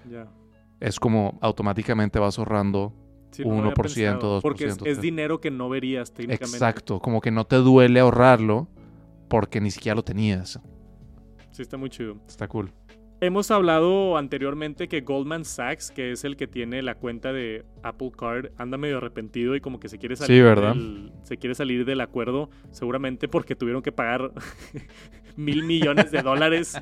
[0.82, 2.94] es como automáticamente vas ahorrando.
[3.32, 6.56] Sí, no lo había 1%, pensado, Porque es, 2%, dinero que no verías técnicamente.
[6.56, 8.68] Exacto, como que no te duele ahorrarlo
[9.28, 10.60] porque ni siquiera lo tenías.
[11.52, 12.18] Sí, está muy chido.
[12.28, 12.72] Está cool.
[13.22, 18.12] Hemos hablado anteriormente que Goldman Sachs, que es el que tiene la cuenta de Apple
[18.18, 20.76] Card, anda medio arrepentido y como que se quiere salir, Sí, ¿verdad?
[20.76, 24.32] del, se quiere salir del acuerdo, seguramente porque tuvieron que pagar
[25.38, 26.78] mil millones de dólares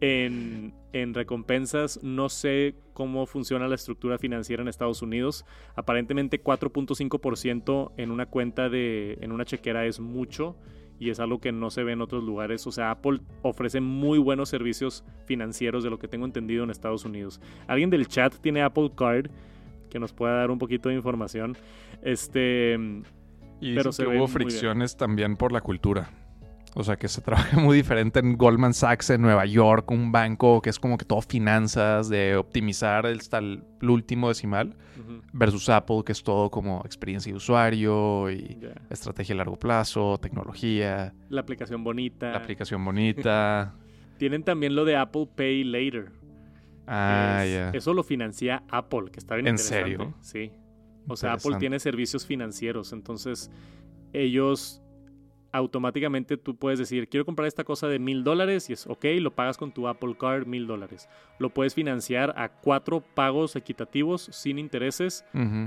[0.00, 2.02] en, en recompensas.
[2.02, 5.44] No sé cómo funciona la estructura financiera en Estados Unidos.
[5.76, 10.56] Aparentemente 4.5% en una cuenta de, en una chequera es mucho
[10.98, 12.66] y es algo que no se ve en otros lugares.
[12.66, 17.04] O sea, Apple ofrece muy buenos servicios financieros de lo que tengo entendido en Estados
[17.06, 17.40] Unidos.
[17.66, 19.30] ¿Alguien del chat tiene Apple Card
[19.88, 21.56] que nos pueda dar un poquito de información?
[22.02, 22.78] Este,
[23.60, 26.10] Y Pero se que hubo fricciones también por la cultura.
[26.74, 30.62] O sea, que se trabaja muy diferente en Goldman Sachs en Nueva York, un banco
[30.62, 34.76] que es como que todo finanzas, de optimizar hasta el, el último decimal,
[35.32, 38.58] versus Apple, que es todo como experiencia de usuario y
[38.90, 42.30] estrategia a largo plazo, tecnología, la aplicación bonita.
[42.30, 43.74] la aplicación bonita.
[44.18, 46.12] Tienen también lo de Apple Pay Later.
[46.86, 47.70] ah, Es- ya.
[47.70, 49.90] Eso lo financia Apple, que está bien ¿En interesante.
[49.90, 50.14] serio?
[50.20, 50.52] Sí.
[51.08, 53.50] O sea, Apple tiene servicios financieros, entonces
[54.12, 54.82] ellos
[55.52, 59.34] automáticamente tú puedes decir, quiero comprar esta cosa de mil dólares y es ok, lo
[59.34, 61.08] pagas con tu Apple Card mil dólares.
[61.38, 65.24] Lo puedes financiar a cuatro pagos equitativos sin intereses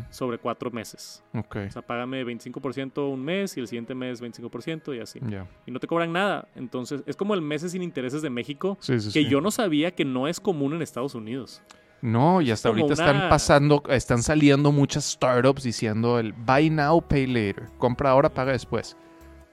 [0.10, 1.24] sobre cuatro meses.
[1.34, 5.20] Ok, O sea, págame 25% un mes y el siguiente mes 25% y así.
[5.30, 5.48] ya.
[5.66, 6.48] Y no te cobran nada.
[6.56, 9.30] Entonces, es como el meses sin intereses de México, Sí, sí, que sí.
[9.30, 11.62] yo no sabía que no es común en Estados Unidos.
[12.02, 17.02] No, y hasta ahorita una- están pasando, están saliendo muchas startups diciendo el buy now,
[17.02, 17.64] pay later.
[17.78, 18.98] Compra ahora, paga después.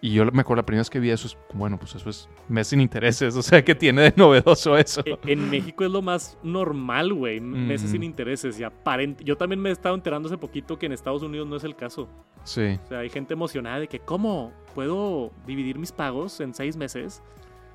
[0.03, 2.29] Y yo me acuerdo la primera vez que vi eso, es, bueno, pues eso es
[2.49, 3.37] mes sin intereses.
[3.41, 5.03] O sea, que tiene de novedoso eso?
[5.05, 7.39] E- En México es lo más normal, güey.
[7.41, 8.59] Meses sin intereses.
[8.59, 9.23] Y aparente.
[9.25, 11.77] Yo también me he estado enterando hace poquito que en Estados Unidos no es el
[11.77, 12.09] caso.
[12.45, 16.77] Sí, O sea, hay gente emocionada de que, ¿cómo puedo dividir mis pagos en seis
[16.77, 17.23] meses?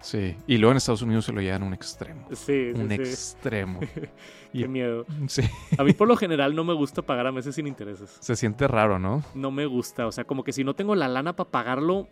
[0.02, 0.36] sí.
[0.46, 2.28] Y luego en Estados Unidos se lo llevan a un extremo.
[2.32, 2.96] Sí, sí, Un sí.
[2.96, 3.80] extremo.
[4.62, 5.06] Qué miedo.
[5.28, 5.42] Sí.
[5.78, 8.18] A mí, por lo general, no me gusta pagar a meses sin intereses.
[8.20, 9.24] Se siente raro, ¿no?
[9.34, 10.08] No me gusta.
[10.08, 12.08] O sea, como que si no tengo la lana para pagarlo,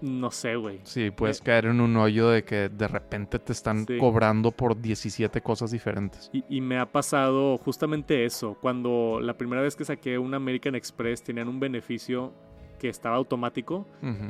[0.00, 0.80] no sé, güey.
[0.84, 1.44] Sí, puedes Eh.
[1.44, 3.96] caer en un hoyo de que de repente te están Sí.
[3.98, 6.28] cobrando por 17 cosas diferentes.
[6.32, 8.56] Y, y me ha pasado justamente eso.
[8.60, 12.32] Cuando la primera vez que saqué un American Express tenían un beneficio
[12.78, 13.86] que estaba automático,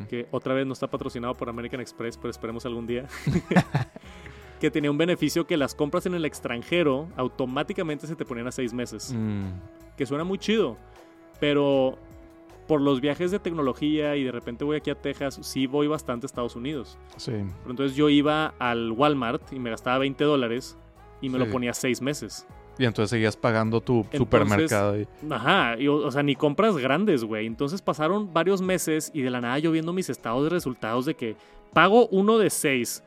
[0.09, 3.07] que otra vez no está patrocinado por American Express, pero esperemos algún día.
[4.65, 8.51] que tenía un beneficio que las compras en el extranjero automáticamente se te ponían a
[8.51, 9.13] seis meses.
[9.15, 9.49] Mm,
[9.95, 10.79] Que suena muy chido.
[11.39, 11.99] Pero
[12.67, 16.25] por los viajes de tecnología y de repente voy aquí a Texas, sí voy bastante
[16.25, 16.97] a Estados Unidos.
[17.19, 17.33] sí.
[17.33, 20.79] Pero entonces yo iba al Walmart y me gastaba 20 dólares
[21.21, 22.47] y me lo ponía seis meses.
[22.79, 24.97] Y entonces seguías pagando tu Entonces- supermercado.
[25.31, 27.47] Ajá, y, o sea, ni compras grandes, güey.
[27.47, 31.15] Entonces pasaron varios meses y de la nada yo viendo mis estados de resultados de
[31.15, 31.37] que
[31.75, 33.05] pago uno de seis,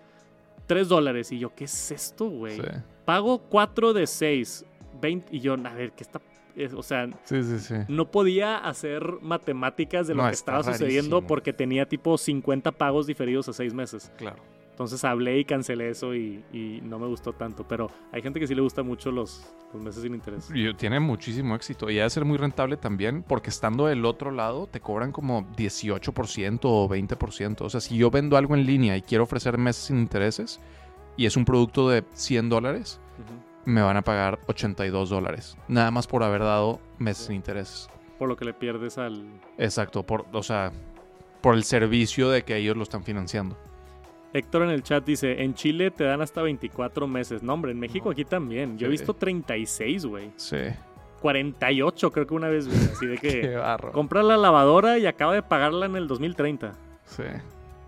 [0.67, 1.31] tres dólares.
[1.31, 2.57] Y yo, ¿qué es esto, güey?
[2.57, 2.61] Sí.
[3.05, 4.65] Pago cuatro de seis,
[5.01, 5.35] 20.
[5.35, 6.21] Y yo, a ver, ¿qué está...?
[6.55, 7.75] es- o sea, sí, sí, sí.
[7.87, 11.27] no podía hacer matemáticas de lo No, que estaba sucediendo rarísimo.
[11.27, 14.11] porque tenía tipo 50 pagos diferidos a seis meses.
[14.17, 14.41] Claro.
[14.77, 17.67] Entonces hablé y cancelé eso y, y no me gustó tanto.
[17.67, 20.51] Pero hay gente que sí le gusta mucho los, los meses sin interés.
[20.53, 21.89] Y tiene muchísimo éxito.
[21.89, 25.47] Y ha de ser muy rentable también, porque estando del otro lado, te cobran como
[25.55, 27.61] 18% o 20%.
[27.61, 30.59] O sea, si yo vendo algo en línea y quiero ofrecer meses sin intereses,
[31.15, 32.99] y es un producto de 100 dólares,
[33.65, 35.57] me van a pagar 82 dólares.
[35.67, 37.27] Nada más por haber dado meses Sí.
[37.29, 37.89] sin intereses.
[38.19, 39.41] Por lo que le pierdes al...
[39.57, 40.71] Exacto, por, o sea,
[41.41, 43.57] por el servicio de que ellos lo están financiando.
[44.37, 47.43] Héctor en el chat dice, en Chile te dan hasta 24 meses.
[47.43, 48.11] No, hombre, en México No.
[48.11, 48.77] aquí también.
[48.77, 50.31] Yo he visto 36, güey.
[50.37, 50.57] Sí.
[51.21, 52.75] 48 creo que una vez vi.
[52.75, 53.91] Así de Qué que barro.
[53.91, 56.73] compra la lavadora y acaba de pagarla en el 2030.
[57.05, 57.23] Sí.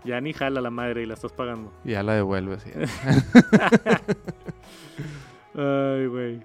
[0.04, 1.72] Ya ni jala la madre y la estás pagando.
[1.84, 2.64] Y ya la devuelves.
[2.72, 4.00] ya.
[5.54, 6.40] Ay, güey.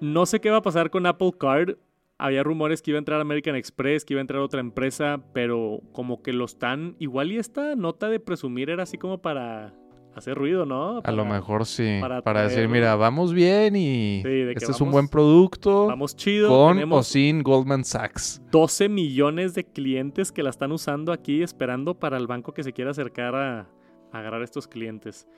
[0.00, 1.76] No sé qué va a pasar con Apple Card.
[2.18, 5.80] Había rumores que iba a entrar American Express, que iba a entrar otra empresa, pero
[5.92, 6.96] como que lo están...
[6.98, 9.74] Igual y esta nota de presumir era así como para
[10.14, 11.00] hacer ruido, ¿no?
[11.04, 11.98] A lo mejor sí.
[12.00, 15.88] para Para, decir, mira, vamos bien y Sí, este es un buen producto.
[15.88, 16.48] Vamos chido.
[16.48, 18.40] con o sin Goldman Sachs.
[18.50, 22.72] 12 millones de clientes que la están usando aquí esperando para el banco que se
[22.72, 23.68] quiera acercar a,
[24.10, 25.28] a agarrar estos clientes.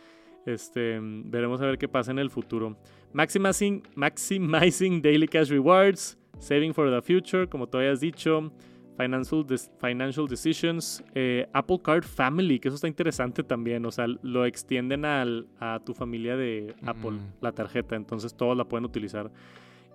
[0.46, 2.76] Este, veremos a ver qué pasa en el futuro.
[3.12, 8.52] Maximizing, maximizing daily cash rewards, saving for the future, como tú habías dicho,
[8.96, 9.44] financial,
[9.80, 13.84] financial decisions, eh, Apple Card Family, que eso está interesante también.
[13.86, 18.64] O sea, lo extienden al- a tu familia de Apple, la tarjeta, entonces todos la
[18.64, 19.30] pueden utilizar.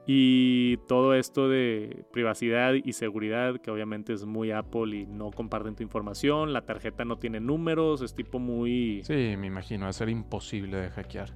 [0.06, 5.76] Y todo esto de privacidad y seguridad, que obviamente es muy Apple y no comparten
[5.76, 6.52] tu información.
[6.52, 9.02] La tarjeta no tiene números, es tipo muy...
[9.04, 11.30] Sí, me imagino, va a ser imposible de hackear.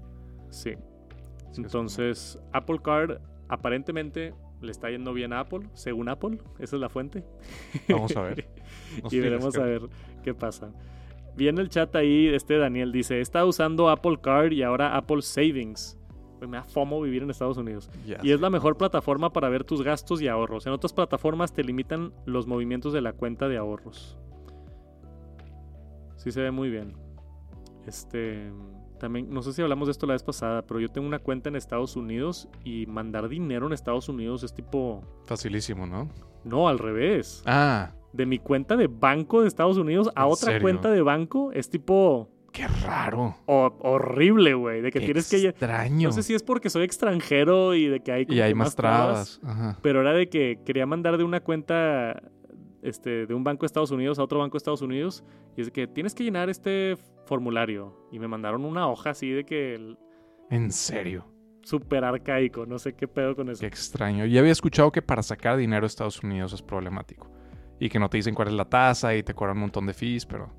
[0.50, 0.72] Sí.
[0.72, 0.78] Sí,
[1.52, 6.40] es Entonces, Apple Card aparentemente le está yendo bien a Apple, según Apple.
[6.60, 7.24] Esa es la fuente.
[7.90, 8.48] Vamos a ver.
[9.04, 9.82] Nos y veremos que- a ver
[10.24, 10.72] qué pasa.
[11.36, 15.22] Vi en el chat ahí, este Daniel dice, está usando Apple Card y ahora Apple
[15.22, 15.98] Savings.
[16.40, 17.90] Pues me da fomo vivir en Estados Unidos.
[18.24, 20.66] Y es la mejor plataforma para ver tus gastos y ahorros.
[20.68, 24.18] En otras plataformas te limitan los movimientos de la cuenta de ahorros.
[26.16, 26.94] Sí se ve muy bien.
[27.86, 28.52] Este
[28.98, 31.50] también no sé si hablamos de esto la vez pasada, pero yo tengo una cuenta
[31.50, 36.10] en Estados Unidos y mandar dinero en Estados Unidos es tipo Facilísimo, ¿no?
[36.44, 37.44] no, al revés.
[37.46, 40.62] Ah, De mi cuenta de banco de Estados Unidos a ¿En otra serio?
[40.62, 43.36] cuenta de banco es tipo qué raro.
[43.46, 46.08] ho- horrible, güey, de que Qué tienes que extraño.
[46.10, 48.76] no sé si es porque soy extranjero y de que hay como y hay más
[48.76, 49.40] trabas.
[49.44, 49.78] Ajá.
[49.82, 52.22] pero era de que quería mandar de una cuenta
[52.82, 55.24] este, de un banco de Estados Unidos a otro banco de Estados Unidos
[55.56, 56.96] y es de que tienes que llenar este
[57.28, 59.98] formulario y me mandaron una hoja así de que el-
[60.50, 61.26] En serio.
[61.62, 63.60] súper arcaico, no sé qué pedo con eso.
[63.60, 64.26] Qué extraño.
[64.26, 67.30] Ya había escuchado que para sacar dinero a Estados Unidos es problemático.
[67.80, 69.94] Y que no te dicen cuál es la tasa y te cobran un montón de
[69.94, 70.50] fees, pero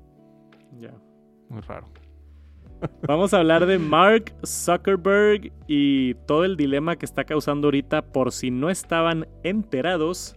[0.79, 0.93] Ya.
[1.49, 1.87] muy raro.
[3.07, 8.31] Vamos a hablar de Mark Zuckerberg y todo el dilema que está causando ahorita por
[8.31, 10.35] si no estaban enterados.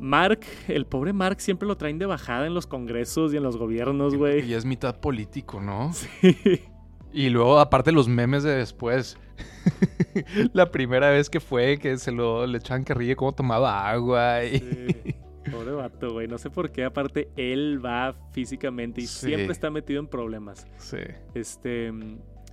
[0.00, 3.56] Mark, el pobre Mark siempre lo traen de bajada en los congresos y en los
[3.56, 4.44] gobiernos, güey.
[4.48, 5.92] Y es mitad político, ¿no?
[6.22, 6.62] Sí.
[7.12, 9.16] Y luego, aparte, los memes de después.
[10.52, 14.44] la primera vez que fue, que se lo le echaban carrilla cómo tomaba agua.
[14.44, 14.58] Y...
[14.58, 15.14] Sí.
[15.50, 16.28] Pobre vato, güey.
[16.28, 16.84] No sé por qué.
[16.84, 19.26] Aparte, él va físicamente y Sí.
[19.28, 20.66] siempre está metido en problemas.
[20.76, 20.98] Sí.
[21.34, 21.90] Este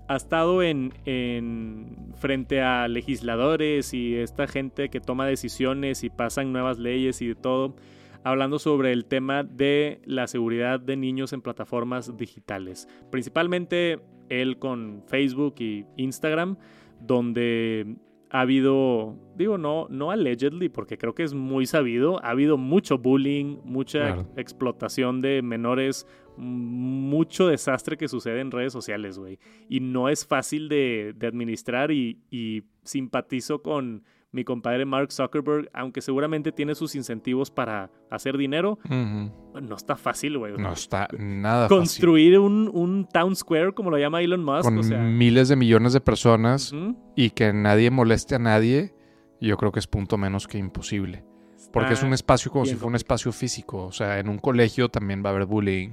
[0.08, 6.52] ha estado en, en frente a legisladores y esta gente que toma decisiones y pasan
[6.54, 7.76] nuevas leyes y de todo,
[8.24, 12.88] hablando sobre el tema de la seguridad de niños en plataformas digitales.
[13.12, 16.58] Principalmente él con Facebook y Instagram,
[17.02, 17.96] donde
[18.32, 22.98] ha habido, digo, no, no allegedly, porque creo que es muy sabido, ha habido mucho
[22.98, 24.28] bullying, mucha Claro.
[24.36, 26.06] explotación de menores,
[26.38, 29.40] mucho desastre que sucede en redes sociales, güey.
[29.70, 35.70] Y no es fácil de, de administrar y, y simpatizo con mi compadre Mark Zuckerberg,
[35.74, 40.58] aunque seguramente tiene sus incentivos para hacer dinero, no está fácil, güey.
[40.58, 41.78] No está nada fácil.
[41.78, 45.00] Construir un, un town square, como lo llama Elon Musk, Con o sea...
[45.00, 46.74] miles de millones de personas
[47.16, 48.94] y que nadie moleste a nadie,
[49.40, 51.24] yo creo que es punto menos que imposible.
[51.72, 53.86] Porque es un espacio como bien si fuera un espacio físico.
[53.86, 55.92] O sea, en un colegio también va a haber bullying.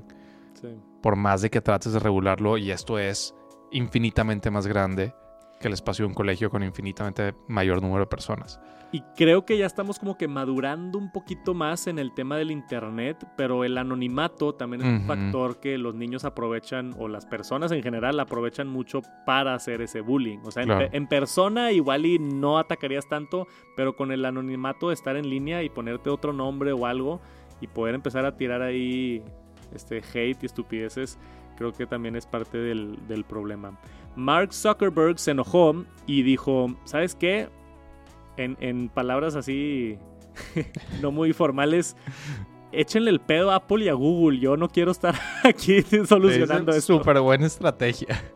[0.54, 0.68] Sí.
[1.02, 3.34] Por más de que trates de regularlo, y esto es
[3.70, 5.14] infinitamente más grande
[5.60, 8.60] que el espacio de un colegio con infinitamente mayor número de personas.
[8.94, 12.50] Y creo que ya estamos como que madurando un poquito más en el tema del
[12.50, 17.72] internet, pero el anonimato también es un factor que los niños aprovechan o las personas
[17.72, 20.40] en general aprovechan mucho para hacer ese bullying.
[20.44, 20.88] O sea, en, Claro.
[20.92, 25.62] en persona igual y no atacarías tanto, pero con el anonimato de estar en línea
[25.62, 27.20] y ponerte otro nombre o algo
[27.62, 29.22] y poder empezar a tirar ahí
[29.74, 31.18] este hate y estupideces,
[31.56, 33.78] creo que también es parte del, del problema.
[34.16, 37.48] Mark Zuckerberg se enojó y dijo, ¿sabes qué?
[38.36, 39.98] En, en palabras así
[41.02, 41.96] no muy formales,
[42.72, 44.38] échenle el pedo a Apple y a Google.
[44.38, 48.22] Yo no quiero estar aquí solucionando es súper buena estrategia.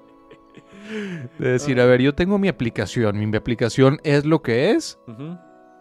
[1.39, 5.01] De decir, a ver, yo tengo mi aplicación, mi aplicación es lo que es,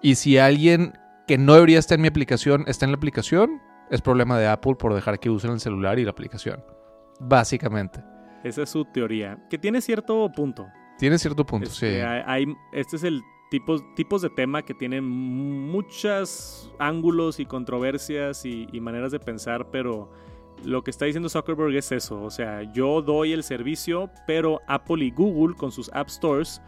[0.02, 4.02] y si alguien que no debería estar en mi aplicación está en la aplicación, es
[4.02, 6.64] problema de Apple por dejar que usen el celular y la aplicación.
[7.20, 8.04] Básicamente.
[8.44, 10.68] Esa es su teoría, que tiene cierto punto.
[11.00, 12.02] Tiene cierto punto, Este, sí.
[12.26, 18.68] hay- este es el tipo, tipos de tema que tienen muchos ángulos y controversias y,
[18.72, 20.10] y maneras de pensar, pero
[20.64, 22.22] lo que está diciendo Zuckerberg es eso.
[22.22, 26.62] O sea, yo doy el servicio, pero Apple y Google con sus App Stores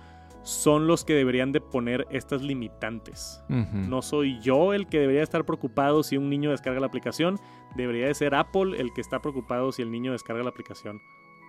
[0.43, 3.43] son los que deberían de poner estas limitantes.
[3.47, 7.37] No soy yo el que debería estar preocupado si un niño descarga la aplicación.
[7.75, 11.01] Debería de ser Apple el que está preocupado si el niño descarga la aplicación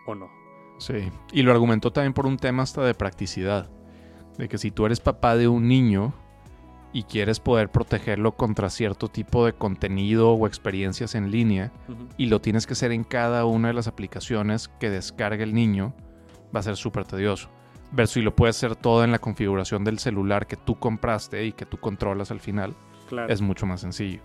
[0.06, 0.28] o no.
[0.78, 1.10] Sí.
[1.32, 3.70] Y lo argumentó también por un tema hasta de practicidad.
[4.36, 6.12] De que si tú eres papá de un niño
[6.92, 11.72] y quieres poder protegerlo contra cierto tipo de contenido o experiencias en línea,
[12.16, 15.94] y lo tienes que hacer en cada una de las aplicaciones que descargue el niño,
[16.54, 17.50] va a ser súper tedioso.
[17.92, 21.52] Versus si lo puedes hacer todo en la configuración del celular que tú compraste y
[21.52, 22.74] que tú controlas al final,
[23.08, 23.32] Claro.
[23.32, 24.20] es mucho más sencillo.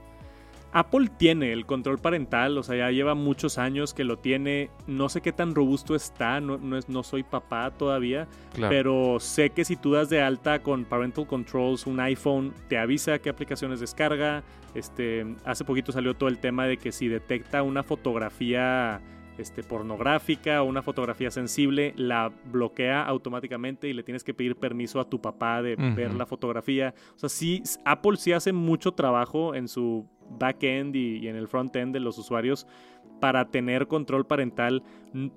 [0.75, 4.71] Apple tiene el control parental, o sea, ya lleva muchos años que lo tiene.
[4.87, 8.69] No sé qué tan robusto está, no, no, es, no soy papá todavía, Claro.
[8.71, 13.19] pero sé que si tú das de alta con Parental Controls un iPhone, te avisa
[13.19, 14.41] qué aplicaciones descarga.
[14.73, 18.99] Este, hace poquito salió todo el tema de que si detecta una fotografía
[19.37, 24.99] este, pornográfica o una fotografía sensible, la bloquea automáticamente y le tienes que pedir permiso
[24.99, 26.93] a tu papá de ver la fotografía.
[27.15, 30.07] O sea, sí, Apple sí hace mucho trabajo en su
[30.39, 32.67] back-end y, y en el front-end de los usuarios
[33.19, 34.83] para tener control parental,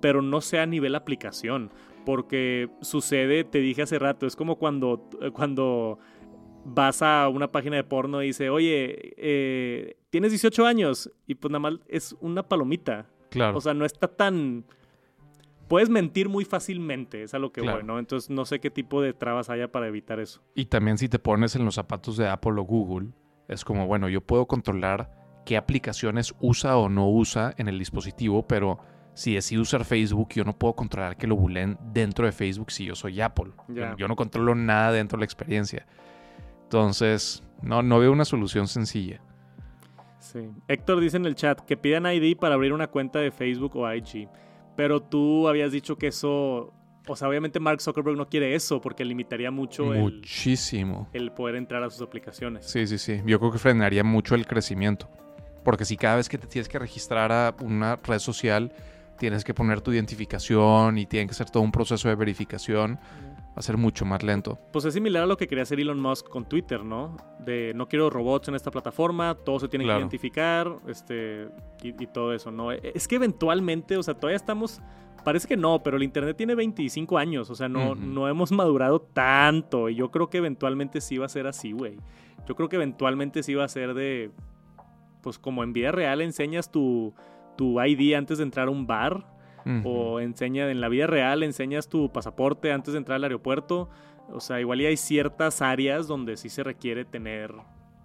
[0.01, 1.71] pero no sea a nivel aplicación.
[2.05, 5.99] Porque sucede, te dije hace rato, es como cuando, eh, cuando
[6.65, 11.49] vas a una página de porno y dice, oye, eh, tienes 18 años y pues
[11.49, 13.07] nada más es una palomita.
[13.29, 13.57] Claro.
[13.57, 14.65] O sea, no está tan...
[15.67, 17.79] Puedes mentir muy fácilmente, es a lo que Claro.
[17.79, 17.99] voy, ¿no?
[17.99, 20.41] Entonces no sé qué tipo de trabas haya para evitar eso.
[20.55, 23.09] Y también si te pones en los zapatos de Apple o Google,
[23.49, 25.11] es como, bueno, yo puedo controlar
[25.45, 28.79] qué aplicaciones usa o no usa en el dispositivo, pero
[29.13, 32.85] si decide usar Facebook, yo no puedo controlar que lo bulen dentro de Facebook si
[32.85, 33.51] yo soy Apple.
[33.97, 35.85] Yo, no controlo nada dentro de la experiencia.
[36.63, 39.21] Entonces, no, no veo una solución sencilla.
[40.19, 40.49] Sí.
[40.67, 43.93] Héctor dice en el chat que pidan ID para abrir una cuenta de Facebook o
[43.93, 44.27] IG.
[44.75, 46.73] Pero tú habías dicho que eso.
[47.09, 51.07] O sea, obviamente Mark Zuckerberg no quiere eso porque limitaría mucho Muchísimo.
[51.13, 52.65] el poder entrar a sus aplicaciones.
[52.69, 53.21] Sí, sí, sí.
[53.25, 55.09] Yo creo que frenaría mucho el crecimiento.
[55.63, 58.73] Porque si cada vez que te tienes que registrar a una red social,
[59.17, 62.99] tienes que poner tu identificación y tiene que ser todo un proceso de verificación,
[63.57, 64.59] va a ser mucho más lento.
[64.71, 67.17] Pues es similar a lo que quería hacer Elon Musk con Twitter, ¿no?
[67.39, 69.97] De no quiero robots en esta plataforma, todo se tiene Claro.
[69.97, 71.47] que identificar, este,
[71.81, 72.71] y, y todo eso, ¿no?
[72.71, 74.79] Es que eventualmente, o sea, todavía estamos
[75.23, 79.01] parece que no, pero el Internet tiene 25 años, o sea, no, no hemos madurado
[79.01, 79.89] tanto.
[79.89, 81.97] Y yo creo que eventualmente sí va a ser así, güey.
[82.47, 84.31] Yo creo que eventualmente sí va a ser de,
[85.21, 87.13] pues como en vida real enseñas tu,
[87.57, 89.25] tu ID antes de entrar a un bar,
[89.83, 93.89] O enseña en la vida real enseñas tu pasaporte antes de entrar al aeropuerto.
[94.29, 97.53] O sea, igual y hay ciertas áreas donde sí se requiere tener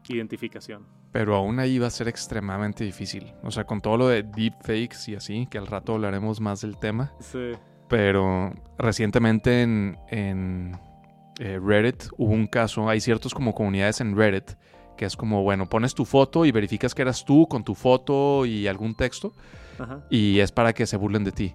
[0.09, 0.87] identificación.
[1.13, 3.33] Pero aún ahí va a ser extremadamente difícil.
[3.43, 6.79] O sea, con todo lo de deepfakes y así, que al rato hablaremos más del
[6.79, 7.13] tema.
[7.21, 7.53] Sí.
[7.89, 10.79] Pero recientemente en, en,
[11.39, 14.53] eh, Reddit hubo un caso, hay ciertos como comunidades en Reddit,
[14.97, 18.47] que es como, bueno, pones tu foto y verificas que eras tú con tu foto
[18.47, 19.35] y algún texto,
[19.79, 20.01] Ajá.
[20.11, 21.55] y es para que se burlen de ti.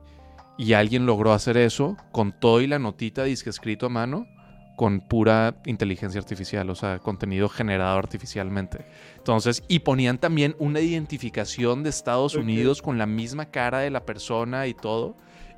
[0.57, 4.27] Y alguien logró hacer eso con todo y la notita disque escrito a mano,
[4.75, 8.85] con pura inteligencia artificial, o sea, contenido generado artificialmente.
[9.17, 12.35] Entonces, y ponían también una identificación de Estados.
[12.35, 15.15] Unidos con la misma cara de la persona y todo,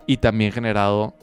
[0.07, 1.15] y también generado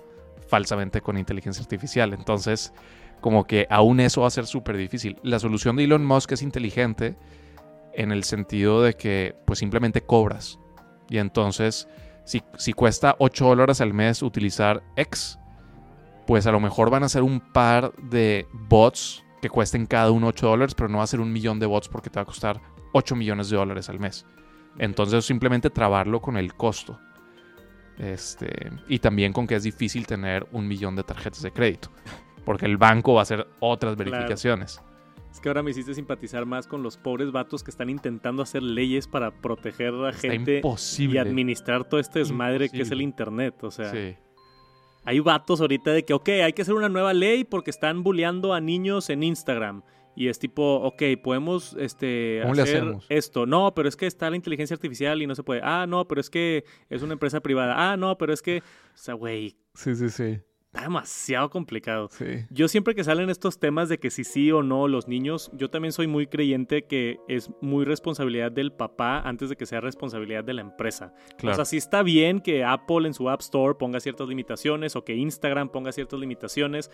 [0.47, 2.13] falsamente con inteligencia artificial.
[2.13, 2.73] Entonces,
[3.21, 5.19] como que aún eso va a ser súper difícil.
[5.23, 7.17] La solución de Elon Musk es inteligente
[7.95, 10.59] en el sentido de que pues simplemente cobras.
[11.09, 11.89] Y entonces,
[12.25, 15.39] si, si cuesta 8 dólares al mes utilizar X,
[16.27, 20.29] pues a lo mejor van a ser un par de bots que cuesten cada uno
[20.29, 22.27] 8 dólares, pero no va a ser un millón de bots porque te va a
[22.27, 22.61] costar
[22.93, 24.27] 8 millones de dólares al mes.
[24.79, 26.99] Entonces simplemente trabarlo con el costo.
[27.99, 31.91] Este, y también con que es difícil tener un millón de tarjetas de crédito.
[32.45, 33.97] Porque el banco va a hacer otras
[34.77, 34.96] Claro.
[35.37, 38.63] Es que ahora me hiciste simpatizar más con los pobres vatos que están intentando hacer
[38.63, 41.21] leyes para proteger a la Está gente y imposible.
[41.21, 43.63] administrar todo este desmadre que es el internet.
[43.63, 44.17] O sea, Sí.
[45.05, 48.55] hay vatos ahorita de que, ok, hay que hacer una nueva ley porque están bulleando
[48.55, 49.83] a niños en Instagram.
[50.15, 53.45] Y es tipo, ok, podemos este, ¿Cómo le hacer esto.
[53.45, 55.61] No, pero es que está la inteligencia artificial y no se puede.
[55.63, 57.93] Ah, no, pero es que es una empresa privada.
[57.93, 60.39] Ah, no, pero es que, o sea, güey, Sí, sí, sí.
[60.77, 62.09] Está demasiado complicado.
[62.11, 62.45] Sí.
[62.51, 65.71] Yo siempre que salen estos temas de que si sí o no los niños, yo
[65.71, 70.45] también soy muy creyente que es muy responsabilidad del papá antes de que sea responsabilidad
[70.45, 71.15] de la empresa.
[71.39, 71.55] Claro.
[71.55, 75.05] O sea, sí está bien que Apple en su App Store ponga ciertas limitaciones o
[75.05, 76.91] que Instagram ponga ciertas limitaciones,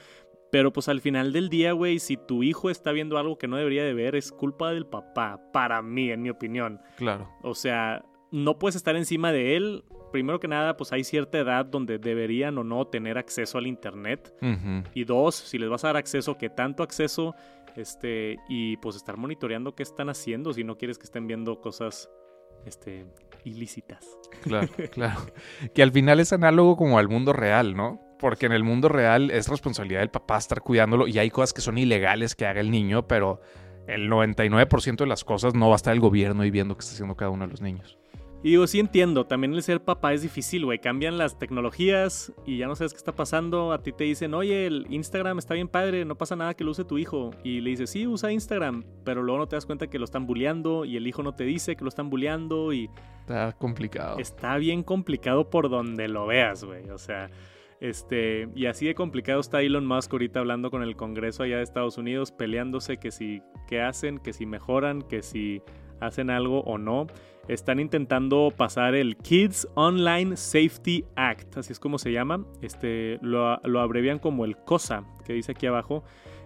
[0.51, 3.57] pero pues al final del día, güey, si tu hijo está viendo algo que no
[3.57, 6.81] debería de ver, es culpa del papá, para mí, en mi opinión.
[6.97, 7.29] claro.
[7.43, 9.85] O sea, no puedes estar encima de él.
[10.11, 14.35] Primero que nada, pues hay cierta edad donde deberían o no tener acceso al Internet.
[14.95, 17.35] Y dos, si les vas a dar acceso, ¿qué tanto acceso?
[17.77, 22.11] Este, y pues estar monitoreando qué están haciendo si no quieres que estén viendo cosas
[22.67, 23.07] este,
[23.45, 24.19] ilícitas.
[24.43, 25.21] Claro, claro.
[25.75, 28.01] Que al final es análogo como al mundo real, ¿no?
[28.19, 31.61] Porque en el mundo real es responsabilidad del papá estar cuidándolo y hay cosas que
[31.61, 33.41] son ilegales que haga el niño, pero
[33.87, 36.93] el 99% de las cosas no va a estar el gobierno y viendo qué está
[36.93, 37.99] haciendo cada uno de los niños.
[38.45, 40.81] Y digo, sí entiendo, también el ser papá es difícil, güey.
[40.81, 43.73] Cambian las tecnologías y ya no sabes qué está pasando.
[43.73, 46.73] A ti te dicen, oye, el Instagram está bien padre, no pasa nada que lo
[46.73, 47.31] use tu hijo.
[47.45, 50.27] Y le dices, sí, usa Instagram, pero luego no te das cuenta que lo están
[50.27, 54.19] bulleando y el hijo no te dice que lo están bulleando y Está complicado.
[54.19, 56.91] está bien complicado por donde lo veas, güey.
[56.91, 57.31] O sea,
[57.81, 61.63] este, y así de complicado está Elon Musk ahorita hablando con el Congreso allá de
[61.63, 65.63] Estados Unidos, peleándose que si, qué hacen, que si mejoran, que si
[66.01, 67.07] hacen algo o no.
[67.49, 72.45] Están intentando pasar el Kids Online Safety Act, así es como se llama.
[72.63, 76.05] Este, lo, lo abrevian como el COSA, que dice aquí abajo.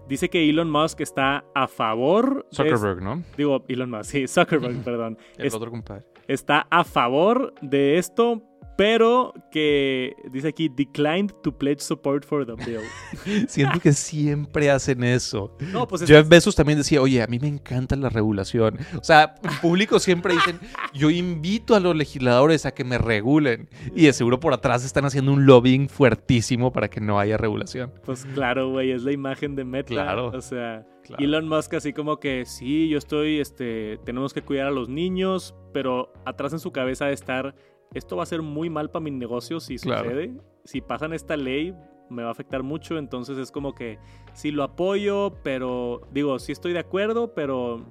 [0.09, 2.47] Dice que Elon Musk está a favor.
[2.55, 3.23] Zuckerberg, ¿no?
[3.37, 6.05] digo, Elon Musk, sí, Zuckerberg, perdón El Es- otro compadre.
[6.29, 8.43] está a favor de esto,
[8.77, 12.81] pero que dice aquí declined to pledge support for the bill.
[13.49, 15.57] Siento que siempre hacen eso.
[15.73, 18.79] No, pues es- Jeff Bezos también decía, oye, a mí me encanta la regulación.
[19.01, 20.61] O sea, en público siempre dicen,
[20.93, 23.69] yo invito a los legisladores a que me regulen.
[23.95, 27.93] Y de seguro por atrás están haciendo un lobbying fuertísimo para que no haya regulación.
[28.05, 29.89] pues claro, güey, es la imagen de Meta.
[29.89, 30.29] Claro.
[30.29, 31.23] O sea, Claro.
[31.23, 35.55] Elon Musk así como que sí, yo estoy, este, tenemos que cuidar a los niños,
[35.73, 37.55] pero atrás en su cabeza de estar,
[37.97, 40.05] esto va a ser muy mal para mi negocio si Claro.
[40.11, 40.35] sucede.
[40.65, 41.75] Si pasan esta ley,
[42.11, 43.99] me va a afectar mucho, entonces es como que
[44.35, 47.85] sí lo apoyo, pero digo, sí estoy de acuerdo, pero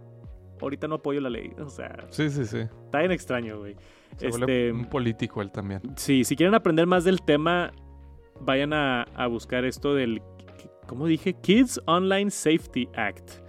[0.62, 1.52] ahorita no apoyo la ley.
[1.60, 2.60] O sea, Sí, sí, sí.
[2.60, 3.76] Está bien extraño, güey.
[4.18, 5.82] Se Este, un político él también.
[5.98, 7.72] Sí, si quieren aprender más del tema,
[8.40, 10.22] vayan a, a buscar esto del,
[10.88, 11.34] ¿cómo dije?
[11.34, 13.45] Kids Online Safety Act.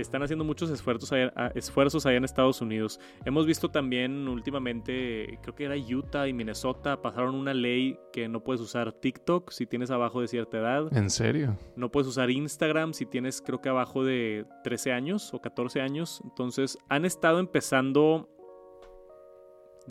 [0.00, 2.98] Están haciendo muchos esfuerzos allá, a- esfuerzos allá en Estados Unidos.
[3.24, 8.42] Hemos visto también últimamente, creo que era Utah y Minnesota, pasaron una ley que no
[8.42, 10.96] puedes usar TikTok si tienes abajo de cierta edad.
[10.96, 11.56] ¿En serio?
[11.76, 16.20] No puedes usar Instagram si tienes creo que abajo de 13 años o 14 años.
[16.24, 18.28] Entonces han estado empezando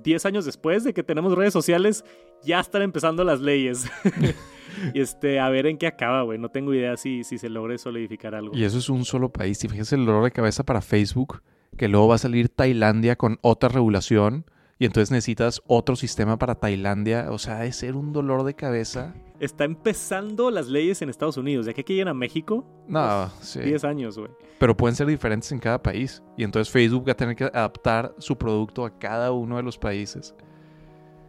[0.04, 2.04] 10 años después de que tenemos redes sociales,
[2.44, 3.90] ya están empezando las leyes.
[4.94, 6.38] y este, a ver en qué acaba, güey.
[6.38, 8.56] No tengo idea si, si se logre solidificar algo.
[8.56, 9.64] Y eso es un solo país.
[9.64, 11.42] Y fíjese el dolor de cabeza para Facebook,
[11.78, 14.46] que luego va a salir Tailandia con otra regulación.
[14.80, 17.28] Y entonces necesitas otro sistema para Tailandia.
[17.32, 19.16] O sea, de ser un dolor de cabeza.
[19.40, 21.66] Está empezando las leyes en Estados Unidos.
[21.66, 22.64] De aquí que lleguen a México.
[22.88, 23.60] No, sí.
[23.60, 24.30] 10 años, güey.
[24.60, 26.22] Pero pueden ser diferentes en cada país.
[26.38, 29.78] Y entonces Facebook va a tener que adaptar su producto a cada uno de los
[29.80, 30.36] países.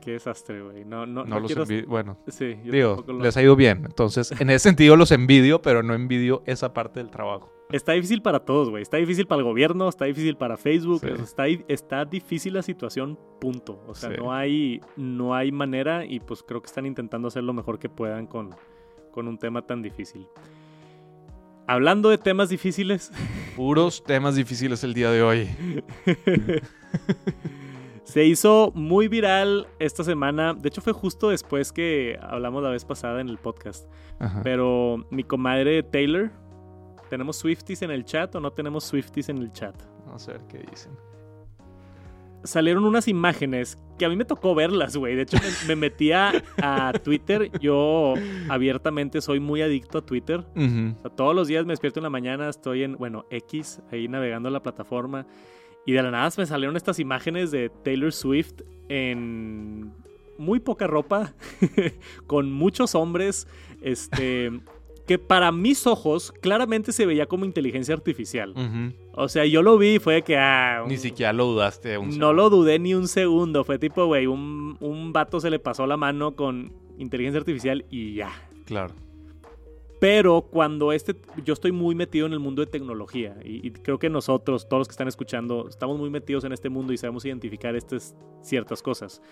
[0.03, 0.85] Qué desastre, güey.
[0.85, 3.57] No, no, No, no los quiero- envi- Bueno, Sí, yo digo, lo- les ha ido
[3.57, 3.83] bien.
[3.85, 7.51] Entonces, en ese sentido los envidio, pero no envidio esa parte del trabajo.
[7.71, 8.83] Está difícil para todos, güey.
[8.83, 11.09] Está difícil para el gobierno, está difícil para Facebook, Sí.
[11.09, 13.83] o sea, está, di- está difícil la situación, punto.
[13.87, 14.17] O sea, Sí.
[14.19, 17.89] no, hay, no hay manera y pues creo que están intentando hacer lo mejor que
[17.91, 18.55] puedan con,
[19.13, 20.27] con un tema tan difícil.
[21.67, 23.13] Hablando de temas difíciles,
[23.57, 25.49] Puros temas difíciles el día de hoy.
[28.05, 30.55] se hizo muy viral esta semana.
[30.55, 33.87] De hecho, fue justo después que hablamos la vez pasada en el podcast.
[34.19, 34.41] Ajá.
[34.43, 36.31] Pero mi comadre Taylor,
[37.09, 39.75] ¿tenemos Swifties en el chat o no tenemos Swifties en el chat?
[40.07, 40.93] Vamos a ver qué dicen.
[42.45, 45.17] salieron unas imágenes que a mí me tocó verlas, güey.
[45.17, 46.33] De hecho, me, me metía
[46.63, 47.51] a Twitter.
[47.61, 48.15] Yo
[48.49, 50.45] abiertamente soy muy adicto a Twitter.
[50.55, 54.09] O sea, todos los días me despierto en la mañana, estoy en, bueno, X, ahí
[54.09, 55.27] navegando la plataforma.
[55.85, 59.93] Y de la nada me salieron estas imágenes de Taylor Swift en
[60.39, 61.35] muy poca ropa,
[62.27, 63.49] con muchos hombres,
[63.83, 64.61] este,
[65.09, 68.55] que para mis ojos claramente se veía como inteligencia artificial.
[69.15, 72.13] O sea, yo lo vi y fue que, ah, Ni siquiera lo dudaste un no
[72.13, 72.33] segundo.
[72.35, 73.65] lo dudé ni un segundo.
[73.65, 78.15] Fue tipo, güey, un, un vato se le pasó la mano con inteligencia artificial y
[78.17, 78.31] ya.
[78.67, 78.95] Claro.
[79.99, 83.99] Pero cuando este, yo estoy muy metido en el mundo de tecnología y, y creo
[83.99, 87.25] que nosotros, todos los que están escuchando, estamos muy metidos en este mundo y sabemos
[87.25, 89.23] identificar estas ciertas cosas.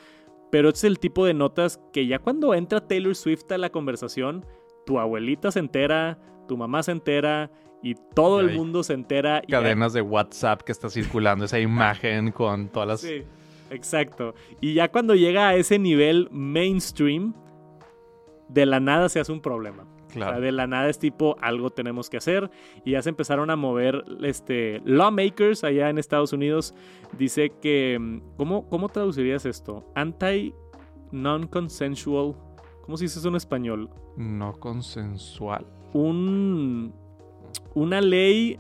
[0.51, 3.70] Pero este es el tipo de notas que ya cuando entra Taylor Swift a la
[3.70, 4.45] conversación,
[4.87, 6.16] tu abuelita se entera,
[6.49, 7.51] tu mamá se entera
[7.82, 9.43] y todo el mundo se entera.
[9.47, 13.01] y Cadenas de WhatsApp que está circulando esa imagen con todas las...
[13.03, 13.22] Sí,
[13.70, 14.34] exacto.
[14.61, 17.34] Y ya cuando llega a ese nivel mainstream,
[18.49, 19.82] de la nada se hace un problema.
[19.82, 20.41] O sea, Claro.
[20.41, 22.49] de la nada es tipo, algo tenemos que hacer.
[22.84, 26.74] Y ya se empezaron a mover este, lawmakers allá en Estados Unidos.
[27.18, 29.84] Dice que, mm, ¿cómo, cómo traducirías esto?
[29.95, 32.34] Anti-non-consensual.
[32.87, 33.91] ¿Cómo se dice eso en español?
[34.16, 35.66] No consensual.
[35.93, 36.95] Un,
[37.74, 38.59] una ley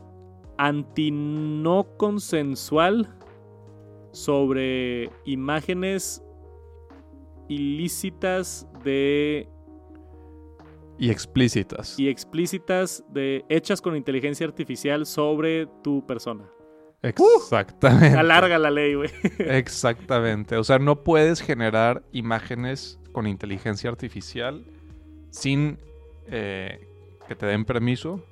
[0.58, 3.08] anti-no consensual
[4.10, 6.22] sobre imágenes
[7.48, 9.48] ilícitas de
[10.98, 11.98] Y explícitas.
[12.00, 16.50] y explícitas de hechas con inteligencia artificial sobre tu persona.
[17.02, 18.16] Exactamente.
[18.16, 19.10] Alarga la ley, güey.
[19.38, 20.56] Exactamente.
[20.56, 24.64] O sea, no puedes generar imágenes con inteligencia artificial
[25.30, 25.78] sin
[26.28, 26.86] eh,
[27.28, 28.24] que te den permiso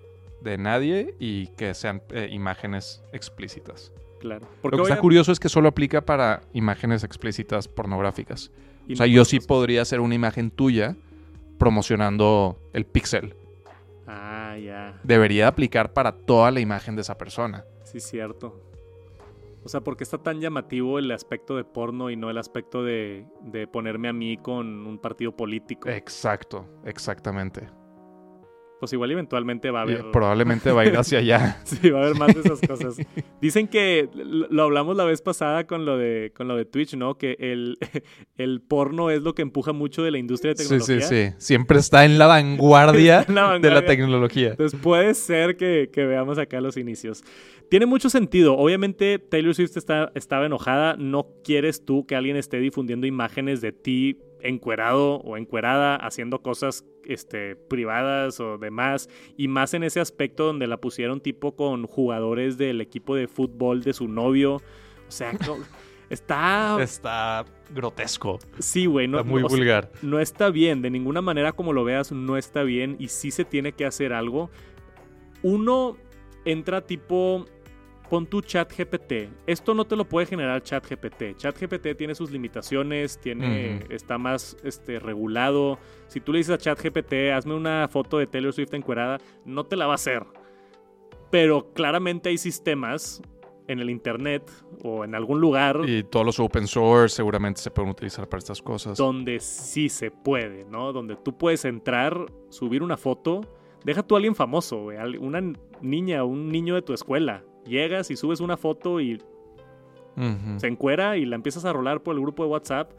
[0.43, 3.93] de nadie y que sean eh, imágenes explícitas.
[4.21, 4.47] Claro.
[4.63, 8.51] Lo que está curioso es que solo aplica para imágenes explícitas pornográficas.
[8.87, 10.97] y O sea, no yo sí podría hacer una imagen tuya
[11.59, 13.35] promocionando el pixel.
[14.07, 15.01] Ah, ya.
[15.03, 17.65] Debería aplicar para toda la imagen de esa persona.
[17.85, 18.61] Sí, cierto.
[19.65, 22.85] O sea, ¿por qué está tan llamativo el aspecto de porno y no el aspecto
[22.85, 25.89] de, de ponerme a mí con un partido político?
[25.89, 27.69] Exacto, exactamente.
[28.81, 30.11] Pues igual eventualmente va a haber...
[30.11, 31.61] probablemente va a ir hacia allá.
[31.65, 32.97] Sí, va a haber más de esas cosas.
[33.41, 37.17] Dicen que lo hablamos la vez pasada con lo de, con lo de Twitch, ¿no?
[37.17, 37.79] Que el,
[38.37, 41.01] el porno es lo que empuja mucho de la industria de Sí, tecnología.
[41.07, 41.35] sí, sí.
[41.39, 44.51] Siempre está en la vanguardia Está en la de la tecnología.
[44.51, 47.25] Entonces puede ser que, que veamos acá los inicios.
[47.71, 48.57] Tiene mucho sentido.
[48.57, 50.97] Obviamente Taylor Swift está, estaba enojada.
[50.99, 56.85] No quieres tú que alguien esté difundiendo imágenes de ti encuerado o encuerada haciendo cosas
[57.05, 59.09] este, privadas o demás.
[59.37, 63.83] Y más en ese aspecto donde la pusieron tipo con jugadores del equipo de fútbol
[63.83, 64.57] de su novio.
[64.57, 64.61] O
[65.11, 65.57] sea, no-
[66.11, 66.77] está...
[66.81, 68.39] Está grotesco.
[68.59, 69.09] Sí, güey.
[69.09, 69.91] No, Está muy o sea, vulgar.
[70.03, 73.45] no está bien, de ninguna manera como lo veas, no está bien y sí se
[73.45, 74.51] tiene que hacer algo.
[75.43, 75.97] Uno
[76.45, 77.47] entra tipo,
[78.15, 79.29] pon tu chat GPT.
[79.45, 81.37] Esto no te lo puede generar chat GPT.
[81.37, 85.81] Chat GPT tiene sus limitaciones, tiene, está más este, regulado.
[86.07, 89.65] Si tú le dices a chat GPT, hazme una foto de Taylor Swift encuerada, no
[89.65, 90.25] te la va a hacer.
[91.33, 93.21] Pero claramente hay sistemas
[93.67, 94.49] en el internet
[94.85, 98.63] o en algún lugar Y todos los open source seguramente se pueden utilizar para estas
[98.63, 98.97] cosas.
[98.97, 100.93] donde sí se puede, ¿no?
[100.93, 103.41] Donde tú puedes entrar, subir una foto,
[103.85, 105.41] deja tú a alguien famoso, güey, una
[105.81, 107.43] niña un niño de tu escuela.
[107.67, 109.21] Llegas y subes una foto y.
[110.59, 112.93] Se encuera y la empiezas a rolar por el grupo de WhatsApp.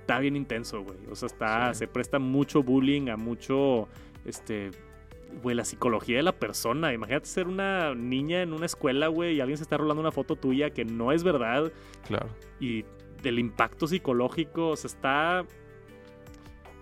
[0.00, 0.98] Está bien intenso, güey.
[1.10, 1.78] O sea, está, Sí.
[1.80, 3.88] se presta mucho bullying, a mucho,
[4.26, 4.70] este,
[5.42, 6.92] güey, la psicología de la persona.
[6.92, 10.36] Imagínate ser una niña en una escuela, güey, y alguien se está rolando una foto
[10.36, 11.72] tuya que no es verdad
[12.06, 12.26] Claro.
[12.60, 12.84] y
[13.22, 15.46] del impacto psicológico, o sea, está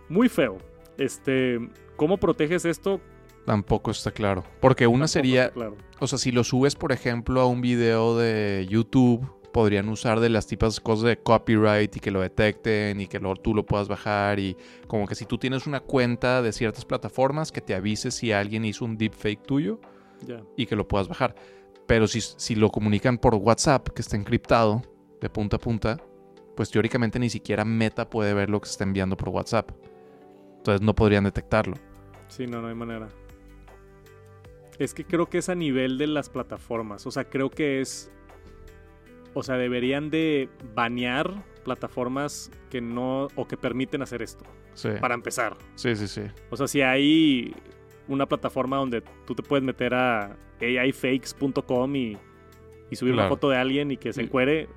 [0.08, 0.58] muy feo.
[0.98, 1.60] Este,
[1.94, 3.00] ¿cómo proteges esto?
[3.46, 4.44] Tampoco está claro.
[4.60, 5.76] Porque una Tampoco sería, claro.
[5.98, 10.30] o sea, si lo subes, por ejemplo, a un video de YouTube, podrían usar de
[10.30, 13.86] las tipas cosas de copyright y que lo detecten y que luego tú lo puedas
[13.86, 18.10] bajar y como que si tú tienes una cuenta de ciertas plataformas, que te avise
[18.10, 19.80] si alguien hizo un deepfake tuyo
[20.56, 21.34] y que lo puedas bajar.
[21.86, 24.82] Pero si, si lo comunican por WhatsApp, que está encriptado
[25.20, 25.98] de punta a punta,
[26.56, 29.70] pues teóricamente ni siquiera Meta puede ver lo que se está enviando por WhatsApp.
[30.58, 31.76] Entonces no podrían detectarlo.
[32.28, 33.08] Sí, no, no hay manera.
[34.84, 37.06] Es que creo que es a nivel de las plataformas.
[37.06, 38.10] O sea, creo que es.
[39.34, 43.28] O sea, deberían de banear plataformas que no.
[43.36, 44.44] o que permiten hacer esto.
[44.74, 44.88] Sí.
[45.00, 45.56] Para empezar.
[45.74, 46.22] Sí, sí, sí.
[46.50, 47.54] O sea, si hay
[48.08, 52.16] una plataforma donde tú te puedes meter a aifakes.com y,
[52.90, 53.34] y subir una Claro.
[53.36, 54.68] foto de alguien y que se encuere.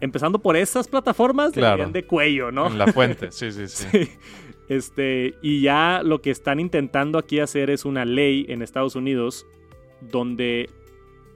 [0.00, 1.68] Empezando por esas plataformas, Claro.
[1.76, 2.66] deberían de cuello, ¿no?
[2.66, 3.86] En la fuente, sí, sí, sí.
[4.04, 4.10] Sí.
[4.72, 9.46] Este, y ya lo que están intentando aquí hacer es una ley en Estados Unidos
[10.00, 10.70] donde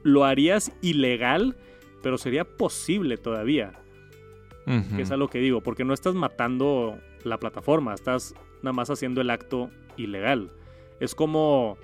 [0.03, 1.55] lo harías ilegal,
[2.03, 3.73] pero sería posible todavía.
[4.97, 8.91] Que es a lo que digo, porque no estás matando la plataforma, estás nada más
[8.91, 10.51] haciendo el acto ilegal.
[10.99, 11.77] Es como.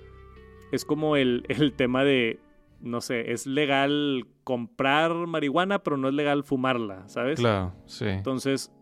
[0.72, 2.40] Es como el, el tema de.
[2.80, 7.38] No sé, es legal comprar marihuana, pero no es legal fumarla, ¿sabes?
[7.38, 8.06] Claro, sí.
[8.06, 8.72] Entonces,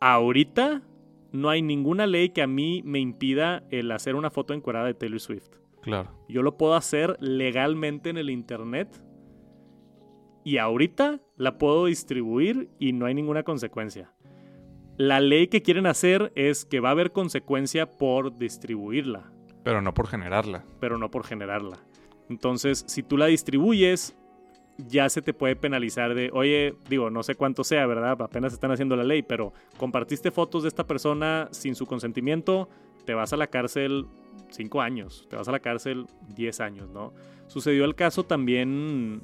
[0.00, 0.82] ahorita
[1.32, 4.94] no hay ninguna ley que a mí me impida el hacer una foto encuadrada de
[4.94, 5.48] Taylor Swift.
[5.82, 6.10] Claro.
[6.28, 9.02] Yo lo puedo hacer legalmente en el internet
[10.44, 14.12] y ahorita la puedo distribuir y no hay ninguna consecuencia.
[14.96, 19.32] La ley que quieren hacer es que va a haber consecuencia por distribuirla,
[19.64, 20.64] Pero no por generarla.
[20.80, 21.78] pero no por generarla.
[22.28, 24.16] Entonces, si tú la distribuyes,
[24.88, 28.20] ya se te puede penalizar de, oye, digo, no sé cuánto sea, ¿verdad?
[28.22, 32.68] Apenas están haciendo la ley, pero compartiste fotos de esta persona sin su consentimiento,
[33.04, 34.06] te vas a la cárcel
[34.50, 37.12] 5 años, te vas a la cárcel 10 años, ¿no?
[37.48, 39.22] Sucedió el caso también,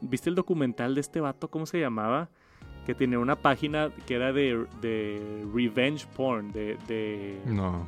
[0.00, 1.48] ¿viste el documental de este vato?
[1.48, 2.30] ¿Cómo se llamaba?
[2.86, 7.86] Que tenía una página que era de, de revenge porn, de- de No.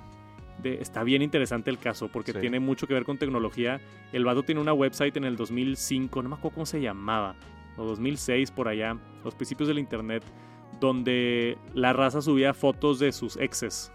[0.62, 2.38] De- está bien interesante el caso porque Sí.
[2.40, 3.80] tiene mucho que ver con tecnología.
[4.12, 7.34] El vato tiene una website en el 2005, no me acuerdo cómo se llamaba,
[7.76, 10.22] o 2006 por allá, los principios del internet,
[10.80, 13.92] donde la raza subía fotos de sus exes.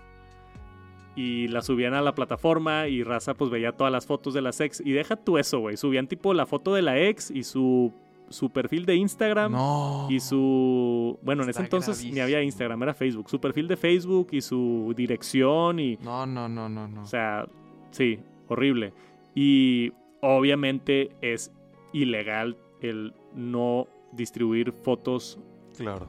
[1.15, 4.61] Y las subían a la plataforma y raza pues veía todas las fotos de las
[4.61, 4.81] ex.
[4.85, 5.75] Y deja tú eso, güey.
[5.75, 7.91] Subían tipo la foto de la ex y su,
[8.29, 9.51] su perfil de Instagram.
[9.51, 10.07] No.
[10.09, 11.17] Y su.
[11.21, 12.41] Bueno, en ese entonces ni había.
[12.41, 13.29] Instagram, era Facebook.
[13.29, 15.97] Su perfil de Facebook y su dirección y.
[15.97, 17.01] No, no, no, no, no.
[17.03, 17.45] O sea,
[17.91, 18.93] sí, horrible.
[19.35, 21.51] Y obviamente es
[21.93, 25.39] ilegal el no distribuir fotos
[25.77, 26.07] Claro.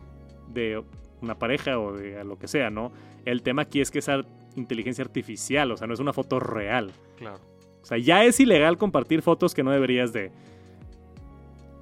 [0.53, 0.83] de
[1.21, 2.93] una pareja o de lo que sea, ¿no?
[3.25, 6.41] El tema aquí es que es ar- inteligencia artificial, o sea, no es una foto
[6.41, 6.91] real.
[7.16, 7.39] Claro.
[7.83, 10.31] O sea, ya es ilegal compartir fotos que no deberías de.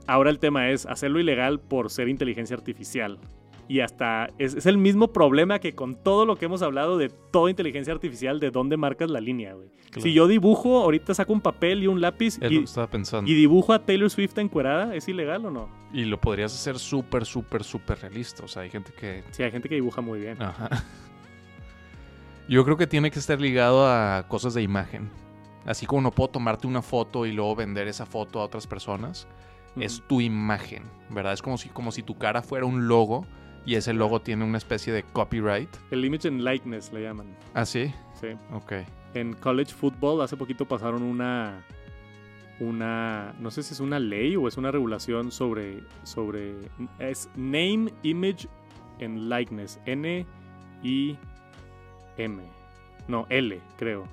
[0.07, 3.19] Ahora el tema es hacerlo ilegal por ser inteligencia artificial.
[3.69, 7.09] Y hasta es, es el mismo problema que con todo lo que hemos hablado de
[7.09, 9.69] toda inteligencia artificial, de dónde marcas la línea, güey.
[9.91, 10.03] Claro.
[10.03, 12.89] Si yo dibujo, ahorita saco un papel y un lápiz Es lo y, que estaba
[12.89, 13.29] pensando.
[13.31, 15.69] y dibujo a Taylor Swift encuerada, ¿es ilegal o no?
[15.93, 18.45] Y lo podrías hacer súper, súper, súper realista.
[18.45, 19.25] O sea, hay gente que...
[19.31, 20.41] Sí, hay gente que dibuja muy bien.
[20.41, 20.69] Ajá.
[22.49, 25.11] Yo creo que tiene que estar ligado a cosas de imagen.
[25.65, 29.27] Así como no puedo tomarte una foto y luego vender esa foto a otras personas.
[29.79, 31.33] Es tu imagen, ¿verdad?
[31.33, 33.27] Es como si, como si tu cara fuera un logo
[33.67, 35.69] y ese logo tiene una especie de copyright.
[35.91, 37.27] El image and likeness le llaman.
[37.53, 37.93] ¿Ah, sí?
[38.15, 38.29] Sí.
[38.53, 38.73] Ok.
[39.15, 41.65] En college football hace poquito pasaron una
[42.59, 46.55] una no sé si es una ley o es una regulación sobre sobre
[46.99, 48.49] es name image
[49.01, 50.25] and likeness N
[50.83, 51.19] I
[52.17, 52.43] M
[53.09, 54.05] no L creo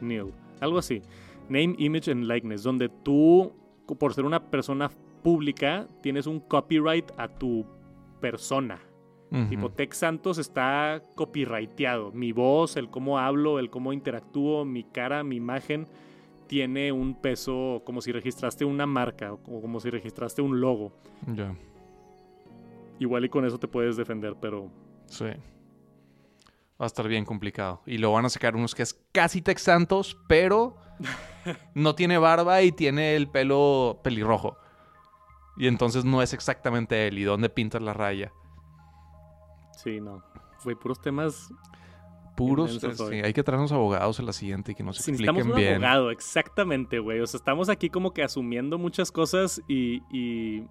[0.00, 1.00] Neil algo así
[1.48, 3.52] name image and likeness donde tú
[4.00, 4.90] por ser una persona
[5.22, 7.66] pública tienes un copyright a tu
[8.20, 8.80] persona.
[9.48, 12.12] Tipo, Tech Santos está copyrighteado.
[12.12, 15.86] Mi voz, el cómo hablo, el cómo interactúo, mi cara, mi imagen,
[16.48, 20.92] tiene un peso como si registraste una marca o como si registraste un logo.
[21.34, 21.54] Ya.
[22.98, 24.70] Igual y con eso te puedes defender, pero
[25.06, 25.26] Sí.
[26.80, 27.82] Va a estar bien complicado.
[27.86, 30.76] Y lo van a sacar unos que es casi Tex Santos, pero
[31.74, 34.56] no tiene barba y tiene el pelo pelirrojo.
[35.56, 37.18] Y entonces no es exactamente él.
[37.18, 38.32] ¿Y dónde pintas la raya?
[39.82, 40.22] Sí, no.
[40.64, 41.52] Güey, puros temas.
[42.36, 42.74] Puros.
[42.82, 45.52] Inmensos sí, hay que traernos abogados en la siguiente y que nos Sí, necesitamos expliquen
[45.52, 45.84] un bien.
[45.84, 47.20] abogado, exactamente, güey.
[47.20, 50.64] O sea, estamos aquí como que asumiendo muchas cosas y, y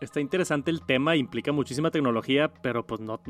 [0.00, 3.20] está interesante el tema, implica muchísima tecnología, pero pues no,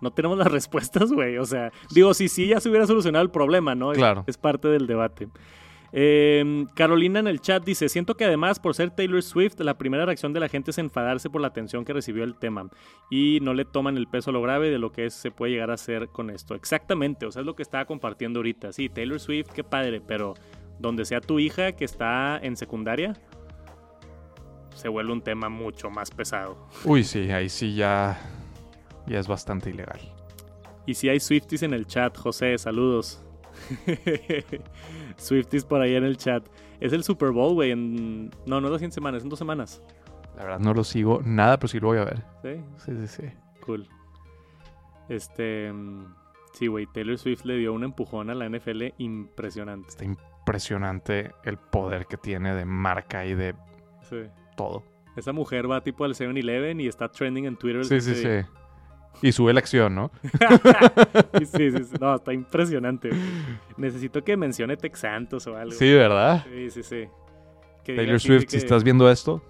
[0.00, 1.38] no tenemos las respuestas, güey.
[1.38, 3.92] O sea, digo, si sí, ya se hubiera solucionado el problema, ¿no?
[3.92, 4.24] Es- Claro.
[4.26, 5.28] Es, parte del debate.
[5.96, 10.04] Eh, Carolina en el chat dice, siento que además por ser Taylor Swift, la primera
[10.04, 12.68] reacción de la gente es enfadarse por la atención que recibió el tema
[13.12, 15.52] y no le toman el peso a lo grave de lo que es- se puede
[15.52, 16.56] llegar a hacer con esto.
[16.56, 18.72] Exactamente, o sea, es lo que estaba compartiendo ahorita.
[18.72, 20.34] Sí, Taylor Swift, qué padre, pero
[20.80, 23.12] donde sea tu hija que está en secundaria,
[24.74, 26.58] se vuelve un tema mucho más pesado.
[26.84, 28.18] Uy, sí, ahí sí ya,
[29.06, 30.00] ya es bastante ilegal.
[30.86, 33.20] Y si hay Swifties en el chat, José, saludos.
[35.16, 36.46] Swifties por ahí en el chat.
[36.80, 37.70] Es el Super Bowl, güey.
[37.70, 38.30] En...
[38.46, 39.82] No, no es la siguiente semana, es en dos semanas.
[40.36, 42.22] La verdad no lo sigo nada, pero sí lo voy a ver.
[42.42, 43.22] Sí, Sí, sí, sí.
[43.64, 43.88] cool.
[45.08, 45.72] Este.
[45.72, 46.04] mm,
[46.54, 46.86] Sí, güey.
[46.86, 49.88] Taylor Swift le dio un empujón a la NFL impresionante.
[49.88, 53.54] Está impresionante el poder que tiene de marca y de
[54.08, 54.18] Sí.
[54.56, 54.84] todo.
[55.16, 57.84] Esa mujer va tipo al 7-Eleven y está trending en Twitter.
[57.84, 58.48] Sí, sí, desde- sí.
[59.22, 60.10] Y sube la acción, ¿no?
[61.38, 61.94] sí, sí, sí.
[62.00, 63.08] No, está impresionante.
[63.08, 63.20] güey.
[63.76, 65.72] Necesito que mencione Tex Santos o algo.
[65.72, 66.44] Sí, ¿verdad?
[66.50, 67.08] Sí, sí, sí.
[67.84, 69.42] Que Taylor Swift, si estás viendo esto,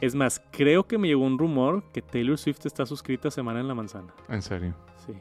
[0.00, 3.60] Es más, creo que me llegó un rumor que Taylor Swift está suscrita a Semana
[3.60, 4.12] en la Manzana.
[4.28, 4.74] en serio.
[5.06, 5.12] Sí.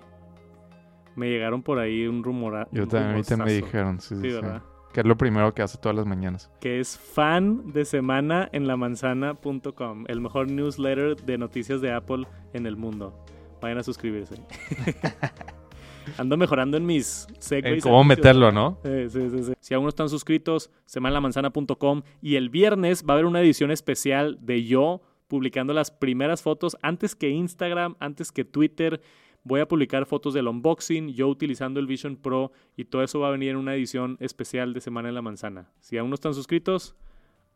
[1.15, 2.67] Me llegaron por ahí un rumor.
[2.71, 3.99] Yo también, me dijeron.
[3.99, 4.27] Sí, Sí, sí.
[4.35, 4.61] ¿verdad?
[4.93, 6.49] Que es lo primero que hace todas las mañanas.
[6.59, 12.27] Que es fan de Semana en la Manzana.com, el mejor newsletter de noticias de Apple
[12.53, 13.13] en el mundo.
[13.61, 14.35] Vayan a suscribirse.
[16.17, 17.83] Ando mejorando en mis En segues.
[17.83, 18.79] cómo meterlo, ¿no?
[18.83, 19.53] Sí, sí, sí.
[19.59, 24.37] Si aún no están suscritos, semanalamanzana.com y el viernes va a haber una edición especial
[24.41, 29.01] de yo publicando las primeras fotos antes que Instagram, antes que Twitter.
[29.43, 33.29] Voy a publicar fotos del unboxing, yo utilizando el Vision Pro y todo eso va
[33.29, 35.71] a venir en una edición especial de Semana en la Manzana.
[35.79, 36.95] Si aún no están suscritos,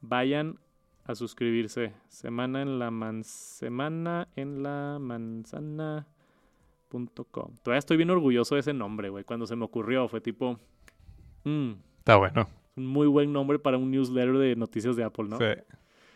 [0.02, 0.58] vayan
[1.06, 1.94] a suscribirse.
[2.10, 6.06] Semana en la man Semana en la manzana.com.
[7.64, 9.24] Todavía estoy bien orgulloso de ese nombre, güey.
[9.24, 10.60] Cuando se me ocurrió fue tipo,
[11.44, 12.48] mm, Está bueno.
[12.76, 15.38] un muy buen nombre para un newsletter de noticias de Apple, ¿no?
[15.38, 15.46] Sí.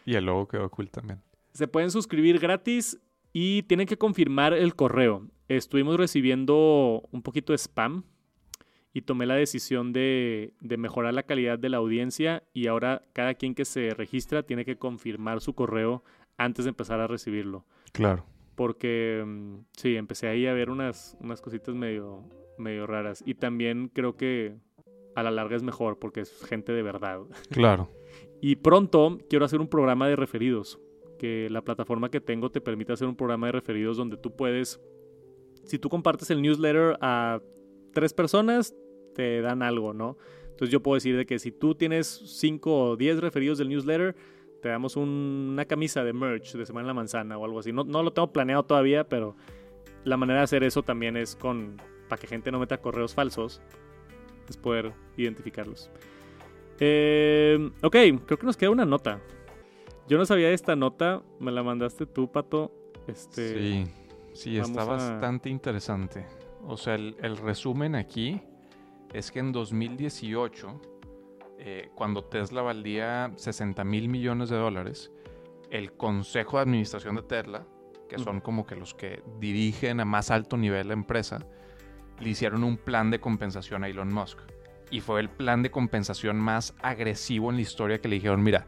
[0.06, 1.22] Y el logo quedó cool también.
[1.54, 3.00] Se pueden suscribir gratis
[3.34, 5.28] y tienen que confirmar el correo.
[5.48, 8.04] Estuvimos recibiendo un poquito de spam
[8.94, 13.36] y tomé la decisión de, de mejorar la calidad de la audiencia y ahora cada
[13.36, 16.04] quien que se registra tiene que confirmar su correo
[16.38, 17.66] antes de empezar a recibirlo.
[17.92, 18.26] Claro.
[18.56, 22.24] Porque mm, sí, empecé ahí a ver unas, unas cositas medio,
[22.58, 23.24] medio raras.
[23.26, 24.56] Y también creo que
[25.16, 27.22] a la larga es mejor porque es gente de verdad.
[27.52, 27.90] Claro.
[28.42, 30.80] Y pronto quiero hacer un programa de referidos.
[31.20, 34.80] Que la plataforma que tengo te permite hacer un programa de referidos donde tú puedes.
[35.66, 37.42] Si tú compartes el newsletter a
[37.90, 38.76] tres personas,
[39.16, 40.18] te dan algo, ¿no?
[40.44, 44.16] Entonces yo puedo decir de que si tú tienes cinco o diez referidos del newsletter,
[44.62, 47.72] te damos un- una camisa de merch de Semana en la Manzana o algo así.
[47.72, 49.36] No, no lo tengo planeado todavía, pero
[50.04, 51.78] la manera de hacer eso también es con.
[52.10, 53.62] para que gente no meta correos falsos.
[54.50, 55.92] Es poder identificarlos.
[56.80, 59.22] Eh, ok, creo que nos queda una nota.
[60.08, 62.72] Yo no sabía de esta nota, me la mandaste tú, Pato.
[63.08, 63.86] Este, Sí,
[64.34, 66.26] sí, está a- bastante interesante.
[66.70, 68.40] O sea, el, el resumen aquí
[69.12, 70.80] es que en 2018,
[71.58, 75.12] eh, cuando Tesla valía 60 mil millones de dólares,
[75.72, 77.66] el Consejo de Administración de Tesla,
[78.08, 81.40] que son como que los que dirigen a más alto nivel la empresa,
[82.20, 84.38] le hicieron un plan de compensación a Elon Musk.
[84.92, 88.68] Y fue el plan de compensación más agresivo en la historia que le dijeron, mira,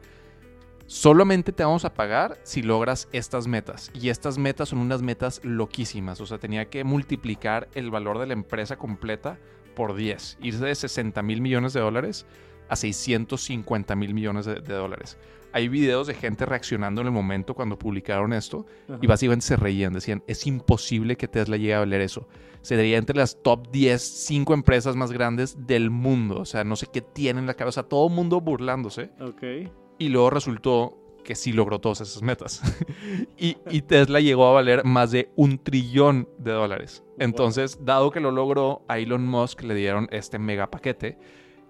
[0.92, 3.90] solamente te vamos a pagar si logras estas metas.
[3.94, 6.20] Y estas metas son unas metas loquísimas.
[6.20, 9.40] O sea, tenía que multiplicar el valor de la empresa completa
[9.74, 10.40] por 10.
[10.42, 12.26] Irse de 60 mil millones de dólares
[12.68, 15.18] a 650 mil millones de, de dólares.
[15.54, 19.00] Hay videos de gente reaccionando en el momento cuando publicaron esto ajá.
[19.02, 19.94] y básicamente se reían.
[19.94, 22.28] Decían, es imposible que Tesla llegue a valer eso.
[22.62, 26.42] Sería entre las top 10, 5 empresas más grandes del mundo.
[26.42, 27.84] O sea, no sé qué tienen en la cabeza.
[27.84, 29.12] Todo el mundo burlándose.
[29.22, 29.72] Ok.
[30.02, 32.64] Y luego resultó que sí logró todas esas metas.
[33.38, 37.04] y, y Tesla llegó a valer más de un trillón de dólares.
[37.20, 41.20] Entonces, dado que lo logró, a Elon Musk le dieron este mega paquete,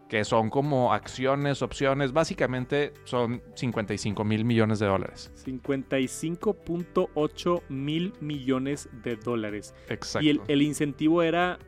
[0.07, 5.29] que son como acciones, opciones, básicamente son 55 mil millones de dólares.
[5.45, 9.75] 55.8 mil millones de dólares.
[9.89, 10.25] Exacto.
[10.25, 11.59] Y el, el incentivo era,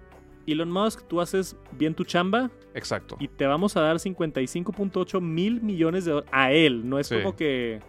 [0.47, 3.15] Elon Musk, tú haces bien tu chamba Exacto.
[3.19, 6.87] y te vamos a dar 55.8 mil millones de dólares a él.
[6.89, 7.15] No es Sí.
[7.17, 7.79] como que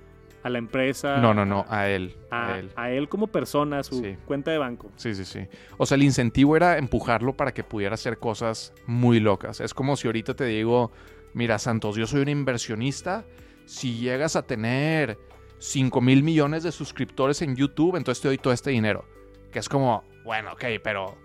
[0.42, 1.16] a la empresa.
[1.18, 2.14] No, no, no, a él.
[2.30, 2.70] A, A él.
[2.76, 4.16] a él como persona, a su Sí.
[4.26, 4.90] cuenta de banco.
[4.96, 5.40] Sí, sí, sí.
[5.78, 9.60] O sea, el incentivo era empujarlo para que pudiera hacer cosas muy locas.
[9.60, 10.92] Es como si ahorita te digo,
[11.32, 13.24] mira, Santos, yo soy un inversionista.
[13.64, 15.18] Si llegas a tener
[15.58, 19.06] 5 mil millones de suscriptores en YouTube, entonces te doy todo este dinero.
[19.50, 21.16] Que es como, bueno, ok, pero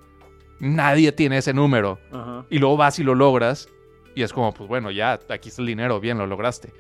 [0.60, 2.00] nadie tiene ese número.
[2.12, 2.46] Ajá.
[2.50, 3.68] Y luego vas y lo logras.
[4.16, 6.74] Y es como, pues bueno, ya, aquí está el dinero, bien, lo lograste.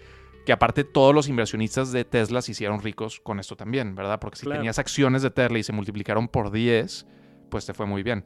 [0.45, 4.19] Que aparte todos los inversionistas de Tesla se hicieron ricos con esto también, ¿verdad?
[4.19, 4.59] Porque si Claro.
[4.61, 7.05] tenías acciones de Tesla y se multiplicaron por 10,
[7.49, 8.25] pues te fue muy bien.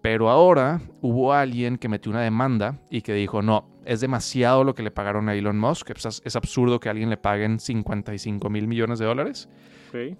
[0.00, 4.74] Pero ahora hubo alguien que metió una demanda y que dijo, no, es demasiado lo
[4.74, 5.90] que le pagaron a Elon Musk.
[5.90, 9.48] Es, es absurdo que a alguien le paguen 55 mil millones de dólares.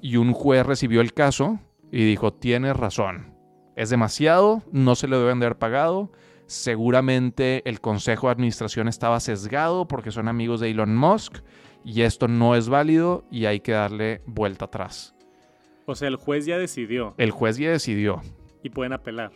[0.03, 1.59] Y un juez recibió el caso
[1.91, 3.32] y dijo, tienes razón,
[3.77, 6.11] es demasiado, no se le deben de haber pagado.
[6.47, 11.39] Seguramente el consejo de administración estaba sesgado porque son amigos de Elon Musk
[11.85, 15.15] y esto no es válido y hay que darle vuelta atrás.
[15.87, 18.21] O sea, el juez ya decidió El juez ya decidió,
[18.63, 19.33] y pueden apelar.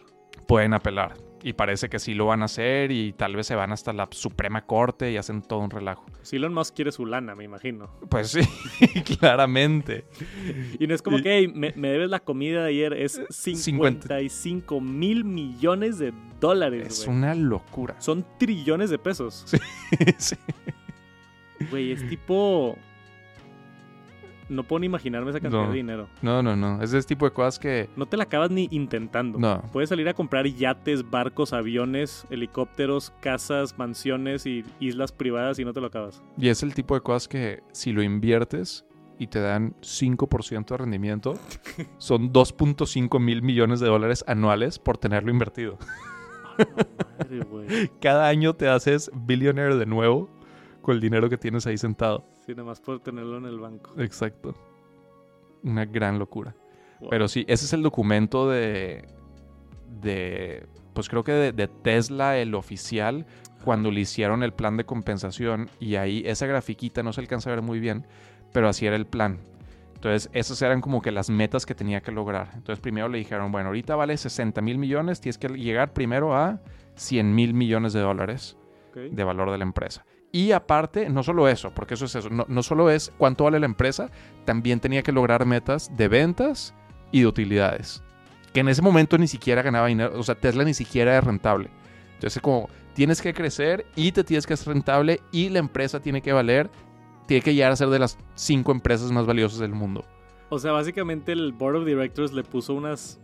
[0.46, 3.72] pueden apelar y parece que sí lo van a hacer y tal vez se van
[3.72, 6.04] hasta la Suprema Corte y hacen todo un relajo.
[6.22, 7.90] Si Elon Musk quiere su lana, me imagino.
[8.08, 8.40] Pues sí,
[9.18, 10.04] claramente.
[10.78, 12.92] Y no es como Y- que, "Hey, me, me debes la comida de ayer.
[12.94, 18.00] Es 55 mil millones de dólares, Es una locura.
[18.00, 19.44] Son trillones de pesos.
[20.18, 20.36] Sí.
[21.70, 22.76] Güey, es tipo...
[24.48, 25.70] No puedo ni imaginarme esa cantidad No.
[25.70, 26.08] de dinero.
[26.22, 26.80] No, no, no.
[26.82, 27.88] Es ese tipo de cosas que...
[27.96, 29.38] No te la acabas ni intentando.
[29.38, 29.60] No.
[29.72, 35.72] Puedes salir a comprar yates, barcos, aviones, helicópteros, casas, mansiones y islas privadas y no
[35.72, 36.22] te lo acabas.
[36.38, 38.84] Y es el tipo de cosas que si lo inviertes
[39.18, 41.34] y te dan 5% de rendimiento,
[41.98, 45.78] son 2.5 mil millones de dólares anuales por tenerlo invertido.
[47.18, 47.90] Madre, güey.
[48.00, 50.28] Cada año te haces billionaire de nuevo
[50.82, 52.24] con el dinero que tienes ahí sentado.
[52.46, 53.92] Sí, nada más por tenerlo en el banco.
[53.98, 54.54] Exacto.
[55.64, 56.54] Una gran locura.
[57.00, 57.10] Wow.
[57.10, 59.04] Pero sí, ese es el documento de.
[60.00, 60.66] de.
[60.94, 63.26] Pues creo que de, de Tesla, el oficial,
[63.64, 65.68] cuando le hicieron el plan de compensación.
[65.80, 68.06] Y ahí esa grafiquita no se alcanza a ver muy bien,
[68.52, 69.40] pero así era el plan.
[69.96, 72.50] Entonces, esas eran como que las metas que tenía que lograr.
[72.54, 76.60] Entonces, primero le dijeron, bueno, ahorita vale 60 mil millones, tienes que llegar primero a
[76.94, 78.56] 100 mil millones de dólares
[78.94, 80.04] de valor de la empresa.
[80.36, 83.58] Y aparte, no solo eso, porque eso es eso, no, no solo es cuánto vale
[83.58, 84.10] la empresa,
[84.44, 86.74] también tenía que lograr metas de ventas
[87.10, 88.02] y de utilidades.
[88.52, 91.70] Que en ese momento ni siquiera ganaba dinero, o sea, Tesla ni siquiera era rentable.
[92.16, 96.20] Entonces, como tienes que crecer y te tienes que hacer rentable y la empresa tiene
[96.20, 96.68] que valer,
[97.26, 100.04] tiene que llegar a ser de las cinco empresas más valiosas del mundo.
[100.50, 103.18] O sea, básicamente el Board of Directors le puso unas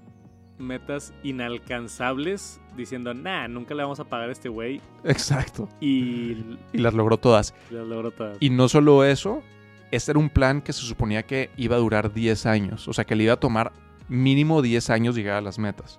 [0.59, 4.81] metas inalcanzables diciendo, nah, nunca le vamos a pagar a este güey.
[5.05, 5.69] Exacto.
[5.81, 6.37] Y
[6.73, 7.55] Y las logró todas.
[7.71, 8.37] las logró todas.
[8.41, 9.43] Y no solo eso,
[9.91, 12.89] este era un plan que se suponía que iba a durar 10 años.
[12.89, 13.73] O sea, que le iba a tomar
[14.09, 15.99] mínimo 10 años llegar a las metas.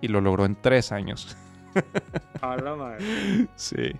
[0.00, 1.36] Y lo logró en 3 años.
[2.42, 3.46] A la madre.
[3.54, 3.92] Sí.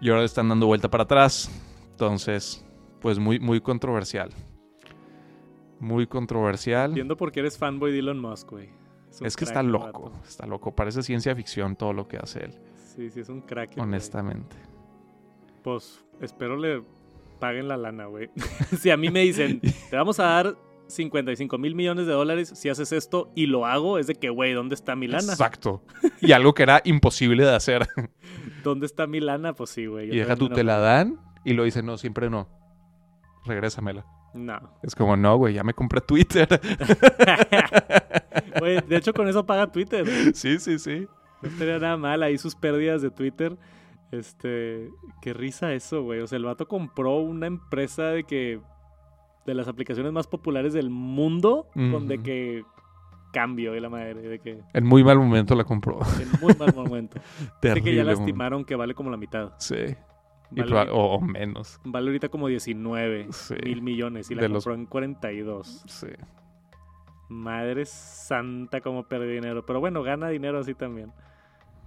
[0.00, 1.50] Y ahora le están dando vuelta para atrás.
[1.90, 2.64] Entonces,
[3.00, 4.30] pues muy, muy controversial.
[5.80, 6.90] Muy controversial.
[6.90, 8.70] Entiendo por qué eres fanboy de Elon Musk, güey.
[9.22, 10.12] Es que está loco.
[10.26, 10.74] Está loco.
[10.74, 12.54] Parece ciencia ficción todo lo que hace él.
[12.94, 13.74] Sí, sí, es un crack.
[13.74, 13.86] güey.
[13.86, 14.56] Honestamente.
[15.62, 16.82] Pues espero le
[17.38, 18.30] paguen la lana, güey.
[18.80, 20.56] si a mí me dicen, te vamos a dar
[20.86, 24.52] 55 mil millones de dólares si haces esto y lo hago, es de que, güey,
[24.52, 25.32] ¿dónde está mi lana?
[25.32, 25.82] Exacto.
[26.20, 27.86] Y algo que era imposible de hacer.
[28.62, 29.54] ¿Dónde está mi lana?
[29.54, 30.12] Pues sí, güey.
[30.12, 32.48] y deja tú, te la dan y lo dice, no, siempre no.
[33.44, 34.06] Regrésamela.
[34.34, 34.58] No.
[34.82, 36.48] Es como, no, güey, ya me compré Twitter.
[38.58, 40.04] Güey, de hecho, con eso paga Twitter.
[40.34, 41.06] sí, sí, sí.
[41.42, 43.56] No estaría nada mal ahí sus pérdidas de Twitter.
[44.12, 44.90] Este,
[45.20, 46.20] qué risa eso, güey.
[46.20, 48.60] O sea, el vato compró una empresa de que
[49.46, 52.22] de las aplicaciones más populares del mundo, con de Ujú.
[52.22, 52.64] que
[53.32, 55.98] cambio y la madre, de que En muy mal momento la compró.
[56.20, 57.18] en muy mal momento.
[57.40, 57.90] de Terrible.
[57.90, 58.20] que ya momento.
[58.20, 59.52] lastimaron que vale como la mitad.
[59.58, 59.76] Sí.
[60.50, 61.80] Vale, o, o menos.
[61.84, 63.54] vale ahorita como 19 Sí.
[63.64, 65.82] mil millones y la De los- compró en 42.
[65.88, 66.06] Sí.
[67.34, 69.66] Madre santa como perdió dinero.
[69.66, 71.12] Pero bueno, gana dinero así también.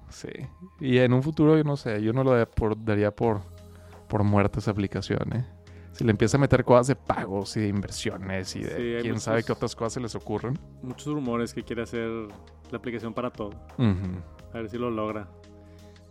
[0.09, 0.29] Sí.
[0.79, 3.41] Y en un futuro, yo no sé, yo no lo daría por, daría por,
[4.07, 5.45] por muerta esa aplicación, ¿eh?
[5.93, 9.19] Si le empieza a meter cosas de pagos y de inversiones y de Sí, quién
[9.19, 10.59] sabe qué otras cosas se les ocurren.
[10.83, 12.09] Muchos rumores que quiere hacer
[12.69, 13.51] la aplicación para todo.
[13.79, 15.27] A ver si lo logra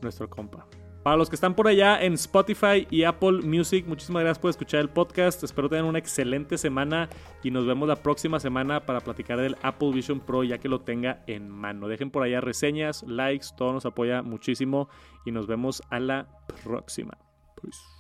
[0.03, 0.67] nuestro compa.
[1.07, 4.81] Para los que están por allá en Spotify y Apple Music, muchísimas gracias por escuchar
[4.81, 5.41] el podcast.
[5.45, 7.09] Espero tengan una excelente semana
[7.45, 10.81] y nos vemos la próxima semana para platicar del Apple Vision Pro ya que lo
[10.81, 11.87] tenga en mano.
[11.87, 14.89] Dejen por allá reseñas, likes, todo nos apoya muchísimo
[15.25, 16.27] y nos vemos a la
[16.65, 17.17] próxima.
[17.63, 17.96] Peace.